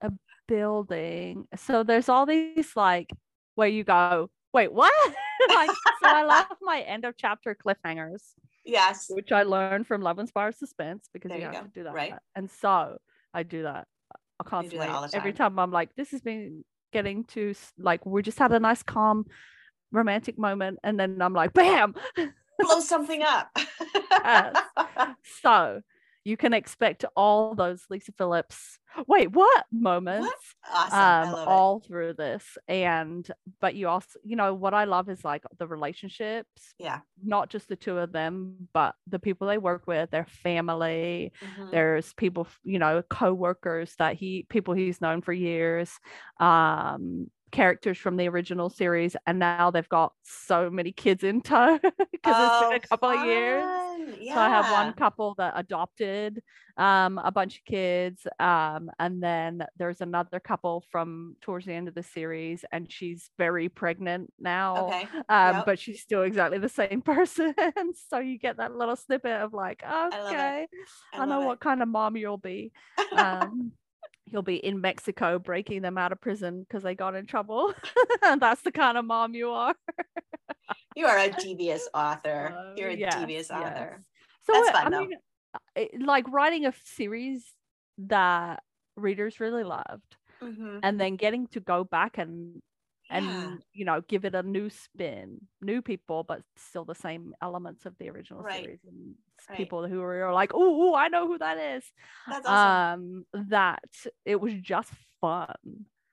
a 0.01 0.11
building 0.49 1.47
so 1.57 1.83
there's 1.83 2.09
all 2.09 2.25
these 2.25 2.73
like 2.75 3.11
where 3.55 3.69
you 3.69 3.85
go 3.85 4.31
wait 4.55 4.73
what 4.73 4.93
like 5.51 5.71
so 6.03 6.09
i 6.09 6.23
love 6.23 6.47
my 6.63 6.81
end 6.81 7.05
of 7.05 7.15
chapter 7.19 7.55
cliffhangers 7.55 8.33
Yes. 8.69 9.07
which 9.09 9.31
I 9.31 9.45
learned 9.45 9.87
from 9.87 10.03
Love 10.03 10.19
Inspired 10.19 10.57
Suspense 10.57 11.09
because 11.13 11.29
There 11.29 11.39
you 11.39 11.45
you 11.47 11.53
have 11.53 11.63
go, 11.63 11.69
to 11.69 11.73
do 11.73 11.85
that. 11.85 11.95
right. 11.95 12.15
And 12.35 12.51
so 12.51 12.99
I 13.37 13.43
do 13.43 13.65
that 13.65 13.87
uh, 14.13 14.43
do 14.45 14.49
constantly. 14.49 14.87
that 14.87 15.15
Every 15.15 15.35
time. 15.35 15.59
I'm 15.59 15.71
like, 15.71 15.91
this 15.95 16.11
has 16.13 16.23
been 16.23 16.65
getting 16.93 17.25
to 17.25 17.55
like 17.79 18.07
we 18.07 18.23
just 18.23 18.39
had 18.39 18.53
a 18.53 18.59
nice 18.59 18.83
calm 18.83 19.27
romantic 19.93 20.39
moment 20.39 20.79
and 20.83 20.99
then 20.99 21.21
I'm 21.21 21.35
like, 21.35 21.53
bam. 21.53 21.95
Blow 22.59 22.81
something 22.81 23.23
up. 23.23 23.55
So 25.43 25.81
you 26.27 26.37
can 26.37 26.53
expect 26.53 27.05
all 27.17 27.55
those 27.55 27.85
Lisa 27.91 28.13
Phillips 28.13 28.79
wait, 29.07 29.31
what 29.33 29.67
moments 29.73 30.55
Awesome. 30.69 31.01
I 31.23 31.29
um 31.29 31.35
it. 31.35 31.39
all 31.47 31.81
through 31.81 32.15
this 32.15 32.59
and 32.69 33.31
but 33.61 33.75
you 33.75 33.89
also 33.89 34.19
you 34.25 34.37
know 34.37 34.55
what 34.55 34.75
i 34.75 34.85
love 34.85 35.09
is 35.09 35.25
like 35.25 35.43
the 35.59 35.67
relationships 35.67 36.75
Yeah. 36.79 37.01
not 37.23 37.49
just 37.51 37.69
the 37.69 37.77
two 37.77 37.99
of 37.99 38.13
them 38.13 38.69
but 38.73 38.95
the 39.07 39.19
people 39.19 39.47
they 39.49 39.59
work 39.59 39.87
with 39.87 40.11
their 40.11 40.27
family 40.27 41.33
Mhm. 41.43 41.71
there's 41.73 42.13
people 42.15 42.47
you 42.63 42.79
know 42.79 43.03
co-workers 43.11 43.95
that 43.99 44.17
he 44.17 44.47
people 44.51 44.75
he's 44.75 45.01
known 45.01 45.23
for 45.23 45.33
years 45.33 45.99
um 46.41 47.31
characters 47.53 47.97
from 47.99 48.17
the 48.17 48.29
original 48.29 48.69
series 48.69 49.17
and 49.27 49.39
now 49.39 49.71
they've 49.71 49.89
got 49.89 50.13
so 50.23 50.69
many 50.69 50.93
kids 50.93 51.25
in 51.25 51.41
tow 51.41 51.79
because 52.13 52.39
it's 52.39 52.57
been 52.57 52.69
Oh, 52.71 52.77
a 52.85 52.89
couple 52.89 53.09
of 53.09 53.19
years 53.19 53.71
fun. 54.07 54.27
so 54.35 54.41
I 54.41 54.49
have 54.49 54.71
one 54.71 54.93
couple 54.93 55.35
that 55.39 55.55
adopted 55.57 56.43
um, 56.77 57.19
a 57.19 57.31
bunch 57.33 57.59
of 57.59 57.65
kids, 57.65 58.27
um, 58.39 58.91
and 58.99 59.23
then 59.23 59.65
there's 59.79 60.01
another 60.01 60.39
couple 60.41 60.85
from 60.91 61.37
towards 61.41 61.67
the 61.67 61.73
end 61.73 61.89
of 61.89 61.95
the 61.95 62.03
series, 62.03 62.65
and 62.73 62.91
she's 62.91 63.31
very 63.39 63.69
pregnant 63.69 64.33
now, 64.39 64.87
Okay. 64.89 65.09
um, 65.29 65.57
yep. 65.57 65.67
but 65.67 65.79
she's 65.79 66.01
still 66.03 66.23
exactly 66.23 66.59
the 66.59 66.69
same 66.69 67.01
person. 67.05 67.55
so 68.09 68.19
you 68.19 68.39
get 68.39 68.59
that 68.59 68.75
little 68.77 68.97
snippet 68.97 69.41
of 69.41 69.53
like, 69.55 69.83
okay, 69.83 70.67
I, 71.15 71.25
know 71.25 71.37
love 71.39 71.43
it. 71.43 71.47
what 71.47 71.61
kind 71.61 71.83
of 71.83 71.89
mom 71.89 72.17
you'll 72.17 72.37
be. 72.39 72.73
You'll 74.31 74.43
be 74.43 74.57
in 74.57 74.81
Mexico 74.81 75.39
breaking 75.39 75.83
them 75.83 75.97
out 75.97 76.13
of 76.13 76.21
prison 76.21 76.61
because 76.61 76.83
they 76.83 76.95
got 76.95 77.15
in 77.15 77.27
trouble. 77.27 77.73
That's 78.23 78.63
the 78.63 78.73
kind 78.73 78.99
of 78.99 79.05
mom 79.05 79.35
you 79.35 79.51
are. 79.51 79.75
you 80.97 81.07
are 81.07 81.19
a 81.19 81.31
devious 81.39 81.89
author. 81.95 82.53
So, 82.57 82.75
You're 82.77 82.91
a 82.91 82.95
Uh, 82.95 82.97
yes, 82.97 83.21
devious 83.21 83.51
author. 83.51 84.03
So 84.45 84.53
That's 84.53 84.69
uh, 84.69 84.73
fun, 84.73 84.87
I 84.87 84.91
though. 84.91 85.07
mean, 85.07 85.19
uh, 85.55 85.59
it- 85.77 86.03
like 86.03 86.29
writing 86.29 86.67
a 86.67 86.73
series 86.85 87.45
that 87.99 88.63
readers 88.97 89.41
really 89.41 89.65
loved, 89.65 90.17
Mhm. 90.43 90.81
and 90.83 91.01
then 91.01 91.17
getting 91.17 91.47
to 91.49 91.61
go 91.61 91.85
back 91.85 92.19
and 92.19 92.61
and 93.11 93.25
Yeah. 93.27 93.57
you 93.73 93.85
know 93.85 94.01
give 94.03 94.25
it 94.25 94.35
a 94.35 94.43
new 94.43 94.69
spin, 94.71 95.41
new 95.61 95.83
people, 95.83 96.25
but 96.25 96.43
still 96.57 96.85
the 96.85 96.95
same 96.95 97.35
elements 97.41 97.87
of 97.87 97.97
the 97.99 98.11
original 98.11 98.43
Right. 98.43 98.63
series, 98.65 98.81
and 98.85 99.15
Right. 99.49 99.57
people 99.57 99.87
who 99.87 100.03
are 100.03 100.33
like, 100.33 100.51
oh, 100.55 100.95
I 100.95 101.09
know 101.09 101.27
who 101.27 101.39
that 101.39 101.59
is. 101.59 101.85
That's 102.29 102.47
awesome. 102.47 103.27
Um, 103.35 103.45
that 103.51 103.85
it 104.25 104.41
was 104.41 104.55
just 104.55 104.91
fun 105.21 105.55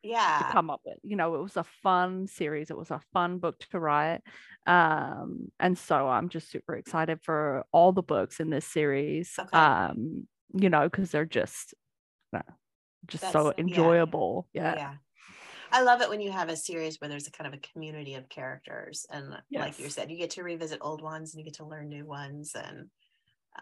yeah 0.03 0.39
to 0.39 0.51
come 0.51 0.69
up 0.69 0.81
with. 0.85 0.97
You 1.03 1.15
know, 1.15 1.35
it 1.35 1.41
was 1.41 1.55
a 1.57 1.63
fun 1.63 2.27
series. 2.27 2.69
It 2.69 2.77
was 2.77 2.91
a 2.91 2.99
fun 3.13 3.39
book 3.39 3.57
to 3.71 3.79
write. 3.79 4.21
Um, 4.67 5.51
and 5.59 5.77
so 5.77 6.07
I'm 6.09 6.29
just 6.29 6.49
super 6.51 6.75
excited 6.75 7.19
for 7.23 7.65
all 7.71 7.91
the 7.93 8.03
books 8.03 8.39
in 8.39 8.49
this 8.49 8.65
series. 8.65 9.33
Okay. 9.39 9.57
Um, 9.57 10.27
you 10.53 10.69
know, 10.69 10.83
because 10.89 11.11
they're 11.11 11.25
just 11.25 11.73
uh, 12.35 12.41
just 13.07 13.23
so 13.31 13.45
That's- 13.45 13.53
yeah. 13.57 13.63
enjoyable. 13.63 14.47
Yeah. 14.53 14.75
Yeah. 14.75 14.93
I 15.73 15.81
love 15.81 16.01
it 16.01 16.09
when 16.09 16.21
you 16.21 16.31
have 16.31 16.49
a 16.49 16.55
series 16.55 17.01
where 17.01 17.09
there's 17.09 17.27
a 17.27 17.31
kind 17.31 17.47
of 17.47 17.59
a 17.59 17.61
community 17.73 18.13
of 18.13 18.29
characters. 18.29 19.07
And 19.09 19.35
like 19.51 19.79
you 19.79 19.89
said, 19.89 20.11
you 20.11 20.17
get 20.17 20.29
to 20.31 20.43
revisit 20.43 20.79
old 20.81 21.01
ones 21.01 21.33
and 21.33 21.39
you 21.39 21.45
get 21.45 21.55
to 21.55 21.65
learn 21.65 21.89
new 21.89 22.05
ones. 22.05 22.55
And 22.55 22.89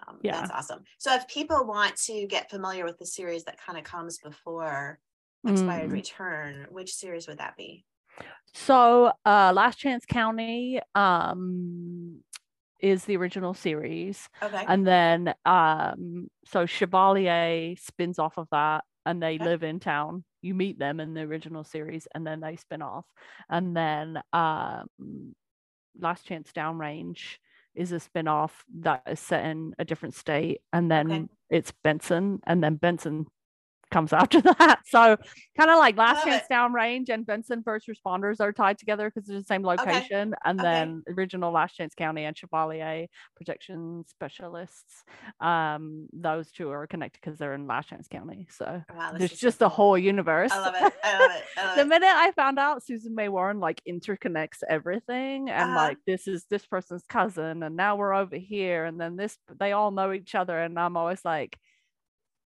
um, 0.08 0.20
Yeah. 0.22 0.42
that's 0.42 0.52
awesome. 0.52 0.84
So 0.98 1.16
if 1.16 1.28
people 1.30 1.66
want 1.66 1.96
to 2.04 2.28
get 2.28 2.50
familiar 2.50 2.84
with 2.84 2.98
the 3.00 3.06
series 3.06 3.46
that 3.46 3.58
kind 3.60 3.80
of 3.80 3.86
comes 3.86 4.18
before 4.20 5.00
Expired 5.48 5.90
Mm. 5.90 5.94
Return, 5.94 6.68
which 6.70 6.94
series 6.94 7.28
would 7.28 7.40
that 7.40 7.56
be? 7.58 7.86
So 8.54 9.14
uh 9.26 9.54
Last 9.56 9.78
Chance 9.78 10.06
County 10.06 10.82
um 10.94 12.24
is 12.80 13.06
the 13.06 13.16
original 13.18 13.54
series. 13.54 14.30
Okay. 14.44 14.66
And 14.68 14.86
then 14.86 15.34
um 15.46 16.28
so 16.46 16.66
Chevalier 16.66 17.76
spins 17.78 18.20
off 18.20 18.38
of 18.38 18.48
that 18.52 18.84
and 19.06 19.22
they 19.22 19.38
live 19.38 19.64
in 19.64 19.80
town. 19.80 20.24
You 20.42 20.54
meet 20.54 20.80
them 20.80 21.00
in 21.00 21.14
the 21.14 21.22
original 21.22 21.64
series 21.64 22.08
and 22.14 22.26
then 22.26 22.40
they 22.40 22.56
spin 22.56 22.82
off. 22.82 23.06
And 23.50 23.76
then 23.76 24.22
um 24.34 25.36
Last 26.00 26.26
Chance 26.26 26.52
Downrange 26.54 27.38
is 27.76 27.92
a 27.92 28.00
spin-off 28.00 28.66
that 28.80 29.04
is 29.08 29.20
set 29.20 29.46
in 29.46 29.74
a 29.80 29.86
different 29.86 30.14
state 30.16 30.62
and 30.74 30.90
then 30.92 31.12
Okay. 31.12 31.26
it's 31.50 31.72
Benson 31.84 32.40
and 32.46 32.64
then 32.64 32.76
Benson 32.76 33.28
comes 33.92 34.14
after 34.14 34.42
that. 34.60 34.80
So 34.86 35.18
kind 35.58 35.70
of 35.72 35.78
like 35.78 35.98
Last 35.98 36.24
Chance. 36.24 36.46
Downrange 36.52 37.10
and 37.10 37.26
Benson 37.26 37.64
First 37.64 37.88
Responders 37.88 38.40
are 38.40 38.52
tied 38.54 38.78
together 38.78 39.10
because 39.10 39.28
they're 39.28 39.40
the 39.40 39.44
same 39.44 39.64
location. 39.64 40.34
And 40.46 40.60
Okay. 40.60 40.64
then 40.64 41.04
original 41.18 41.52
Last 41.52 41.76
Chance 41.76 41.96
County 41.96 42.24
and 42.26 42.38
Chevalier 42.38 43.08
protection 43.36 44.04
specialists. 44.08 45.04
Um, 45.40 46.08
those 46.14 46.52
two 46.52 46.70
are 46.72 46.88
connected 46.88 47.20
because 47.22 47.38
they're 47.40 47.54
in 47.54 47.68
Last 47.68 47.90
Chance 47.90 48.08
County. 48.08 48.48
So 48.50 48.82
Wow, 48.90 49.12
there's 49.18 49.32
is 49.32 49.40
so 49.40 49.48
just 49.48 49.62
a 49.62 49.70
whole 49.70 49.98
universe. 49.98 50.52
I 50.54 50.60
love 50.60 50.76
it. 50.76 50.94
I 51.04 51.18
love 51.18 51.32
it. 51.32 51.44
I 51.58 51.62
love 51.66 51.78
the 51.78 51.86
minute 51.86 52.08
I 52.10 52.32
found 52.32 52.60
out 52.60 52.84
Susan 52.84 53.16
May 53.16 53.30
Warren 53.30 53.60
like 53.60 53.82
interconnects 53.88 54.64
everything 54.70 55.50
and 55.50 55.74
Uh-huh. 55.76 55.76
like 55.76 55.98
this 56.06 56.28
is 56.28 56.46
this 56.50 56.66
person's 56.66 57.04
cousin 57.08 57.64
and 57.64 57.76
now 57.76 57.96
we're 57.96 58.14
over 58.14 58.36
here 58.36 58.86
and 58.86 59.00
then 59.00 59.16
this 59.16 59.38
they 59.60 59.72
all 59.72 59.92
know 59.92 60.12
each 60.12 60.36
other 60.36 60.58
and 60.60 60.78
I'm 60.80 60.98
always 60.98 61.24
like 61.24 61.58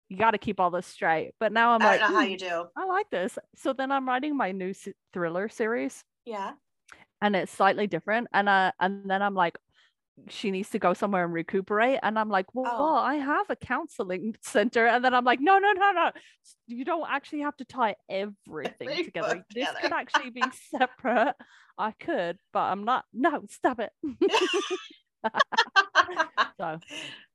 you 0.08 0.16
got 0.16 0.32
to 0.32 0.38
keep 0.38 0.60
all 0.60 0.70
this 0.70 0.86
straight. 0.86 1.32
But 1.40 1.52
now 1.52 1.72
I'm 1.72 1.82
I 1.82 1.86
like 1.86 2.00
don't 2.00 2.10
know 2.12 2.16
how 2.18 2.24
"Hmm, 2.24 2.30
you 2.30 2.38
do. 2.38 2.64
I 2.76 2.84
like 2.86 3.10
this. 3.10 3.38
So 3.56 3.72
then 3.72 3.90
I'm 3.92 4.06
writing 4.08 4.36
my 4.36 4.52
new 4.52 4.72
thriller 5.12 5.48
series 5.48 6.04
Yeah. 6.24 6.52
and 7.22 7.34
it's 7.36 7.52
slightly 7.52 7.86
different 7.86 8.28
and 8.32 8.48
uh 8.48 8.72
and 8.80 9.10
then 9.10 9.22
I'm 9.22 9.34
like 9.34 9.56
she 10.28 10.50
needs 10.50 10.70
to 10.70 10.78
go 10.78 10.94
somewhere 10.94 11.24
and 11.24 11.32
recuperate 11.34 11.98
and 12.02 12.18
I'm 12.18 12.30
like 12.30 12.46
well, 12.54 12.66
Oh. 12.74 12.94
I 12.96 13.16
have 13.16 13.50
a 13.50 13.56
counseling 13.56 14.34
center 14.42 14.86
and 14.86 15.04
then 15.04 15.12
I'm 15.14 15.24
like 15.24 15.40
no 15.40 15.58
no 15.58 15.72
no 15.72 15.92
no 15.92 16.10
you 16.66 16.84
don't 16.84 17.06
actually 17.10 17.40
have 17.40 17.56
to 17.58 17.64
tie 17.66 17.96
everything 18.08 18.88
Every 18.90 19.04
together 19.04 19.44
this 19.54 19.68
could 19.80 19.92
actually 19.92 20.30
be 20.30 20.42
separate 20.70 21.34
I 21.78 21.92
could 21.92 22.38
but 22.52 22.60
I'm 22.60 22.84
not 22.84 23.04
no 23.12 23.44
stop 23.50 23.80
it 23.80 23.92
so 26.60 26.78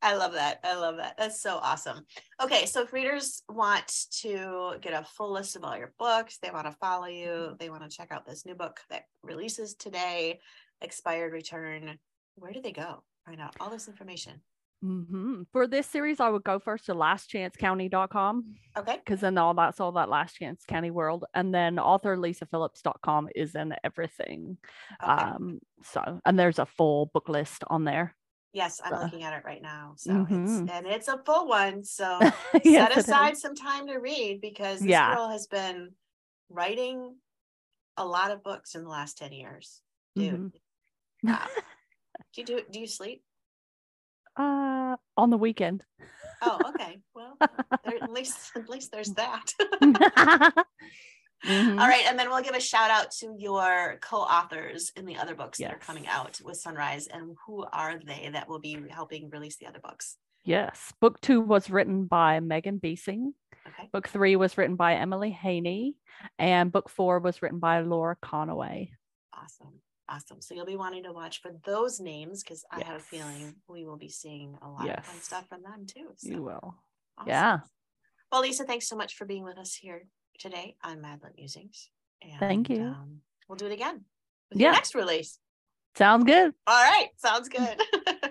I 0.01 0.15
love 0.15 0.33
that. 0.33 0.59
I 0.63 0.75
love 0.75 0.97
that. 0.97 1.15
That's 1.17 1.41
so 1.41 1.57
awesome. 1.57 2.05
Okay, 2.41 2.65
so 2.65 2.81
if 2.81 2.93
readers 2.93 3.43
want 3.49 3.91
to 4.21 4.75
get 4.81 4.93
a 4.93 5.05
full 5.05 5.31
list 5.31 5.55
of 5.55 5.63
all 5.63 5.77
your 5.77 5.93
books, 5.99 6.37
they 6.41 6.51
want 6.51 6.65
to 6.67 6.73
follow 6.79 7.05
you, 7.07 7.55
they 7.59 7.69
want 7.69 7.83
to 7.83 7.95
check 7.95 8.11
out 8.11 8.25
this 8.25 8.45
new 8.45 8.55
book 8.55 8.79
that 8.89 9.03
releases 9.23 9.75
today, 9.75 10.39
Expired 10.81 11.33
Return, 11.33 11.97
where 12.35 12.51
do 12.53 12.61
they 12.61 12.71
go? 12.71 13.03
Find 13.25 13.39
out 13.39 13.55
all 13.59 13.69
this 13.69 13.87
information. 13.87 14.41
mhm. 14.83 15.45
for 15.51 15.67
this 15.67 15.85
series 15.85 16.19
I 16.19 16.29
would 16.29 16.43
go 16.43 16.57
first 16.57 16.87
to 16.87 16.95
lastchancecounty.com 16.95 18.55
Okay. 18.77 18.97
because 19.05 19.19
then 19.21 19.37
all 19.37 19.53
that's 19.53 19.79
all 19.79 19.91
that 19.91 20.09
last 20.09 20.33
chance 20.37 20.63
county 20.67 20.89
world 20.89 21.25
and 21.35 21.53
then 21.53 21.77
author 21.77 22.17
lisaphillips.com 22.17 23.29
is 23.35 23.53
in 23.53 23.75
everything 23.83 24.57
Okay. 25.03 25.11
um 25.11 25.59
so 25.83 26.19
and 26.25 26.39
there's 26.39 26.57
a 26.57 26.65
full 26.65 27.11
book 27.13 27.29
list 27.29 27.63
on 27.67 27.83
there 27.83 28.15
yes, 28.53 28.79
I'm 28.83 28.93
so- 28.93 29.03
looking 29.03 29.23
at 29.23 29.33
it 29.33 29.43
right 29.45 29.61
now. 29.61 29.93
So 29.97 30.11
Mhm. 30.11 30.43
it's 30.63 30.71
and 30.71 30.85
it's 30.87 31.07
a 31.07 31.17
full 31.25 31.47
one. 31.47 31.83
So 31.83 32.19
Yes, 32.63 32.89
set 32.93 32.97
aside 32.97 33.37
some 33.37 33.55
time 33.55 33.87
to 33.87 33.97
read 33.97 34.41
because 34.41 34.79
this 34.79 34.89
Yeah. 34.89 35.15
girl 35.15 35.29
has 35.29 35.47
been 35.47 35.95
writing 36.49 37.15
a 37.97 38.05
lot 38.05 38.31
of 38.31 38.43
books 38.43 38.75
in 38.75 38.83
the 38.83 38.89
last 38.89 39.17
10 39.17 39.31
years. 39.33 39.81
Dude. 40.15 40.33
Mhm. 40.33 40.51
Wow. 41.23 41.47
do 42.33 42.41
you 42.41 42.45
do 42.45 42.61
do 42.69 42.79
you 42.79 42.87
sleep? 42.87 43.23
uh, 44.37 44.95
on 45.17 45.29
the 45.29 45.37
weekend. 45.37 45.83
Oh, 46.41 46.57
okay. 46.69 46.99
Well, 47.13 47.37
there, 47.83 48.01
at 48.01 48.11
least 48.11 48.51
at 48.55 48.69
least 48.69 48.91
there's 48.91 49.13
that. 49.15 49.51
Mhm. 51.43 51.79
All 51.79 51.87
right, 51.87 52.05
and 52.07 52.19
then 52.19 52.29
we'll 52.29 52.43
give 52.43 52.53
a 52.55 52.59
shout 52.59 52.91
out 52.91 53.09
to 53.19 53.35
your 53.37 53.97
co-authors 54.01 54.91
in 54.95 55.05
the 55.05 55.17
other 55.17 55.33
books 55.35 55.57
that 55.57 55.73
are 55.73 55.79
coming 55.79 56.07
out 56.07 56.39
with 56.43 56.57
Sunrise, 56.57 57.07
and 57.07 57.35
who 57.45 57.65
are 57.71 57.97
they 57.99 58.29
that 58.33 58.47
will 58.47 58.59
be 58.59 58.77
helping 58.89 59.29
release 59.29 59.57
the 59.57 59.65
other 59.67 59.79
books? 59.79 60.17
Yes. 60.43 60.93
Book 60.99 61.19
two 61.21 61.41
was 61.41 61.69
written 61.69 62.05
by 62.05 62.39
Megan 62.39 62.79
Besing. 62.79 63.33
Okay, 63.67 63.89
Book 63.91 64.07
three 64.07 64.35
was 64.35 64.57
written 64.57 64.75
by 64.75 64.95
Emilie 64.95 65.31
Haney. 65.31 65.95
And 66.37 66.71
book 66.71 66.89
four 66.89 67.19
was 67.19 67.41
written 67.41 67.59
by 67.59 67.81
Laura 67.81 68.15
Conaway. 68.23 68.91
awesome, 69.33 69.81
awesome. 70.09 70.41
So 70.41 70.53
you'll 70.53 70.65
be 70.67 70.75
wanting 70.75 71.03
to 71.03 71.11
watch 71.11 71.41
for 71.41 71.51
those 71.63 71.99
names 71.99 72.43
because 72.43 72.63
I 72.71 72.83
have 72.83 72.97
a 72.97 73.03
feeling 73.03 73.55
we 73.67 73.85
will 73.85 73.97
be 73.97 74.09
seeing 74.09 74.55
a 74.61 74.69
lot 74.69 74.87
of 74.89 75.03
fun 75.05 75.15
stuff 75.21 75.47
from 75.47 75.63
them 75.63 75.85
too. 75.87 76.09
So, 76.17 76.29
You 76.29 76.43
will. 76.43 76.75
awesome. 77.17 77.27
Yeah. 77.29 77.59
Well, 78.31 78.41
Lisa, 78.41 78.63
thanks 78.65 78.87
so 78.87 78.95
much 78.95 79.15
for 79.15 79.25
being 79.25 79.43
with 79.43 79.57
us 79.57 79.73
here 79.73 80.03
today 80.41 80.75
on 80.83 80.97
MadLit 80.97 81.35
Musings. 81.37 81.89
And, 82.21 82.39
Thank 82.39 82.69
you. 82.69 82.81
Um, 82.83 83.21
we'll 83.47 83.55
do 83.57 83.67
it 83.67 83.71
again 83.71 84.05
with 84.49 84.59
Yeah. 84.59 84.71
next 84.71 84.95
release. 84.95 85.39
Sounds 85.95 86.23
good. 86.23 86.53
All 86.67 86.83
right, 86.83 87.09
sounds 87.17 87.47
good. 87.49 87.79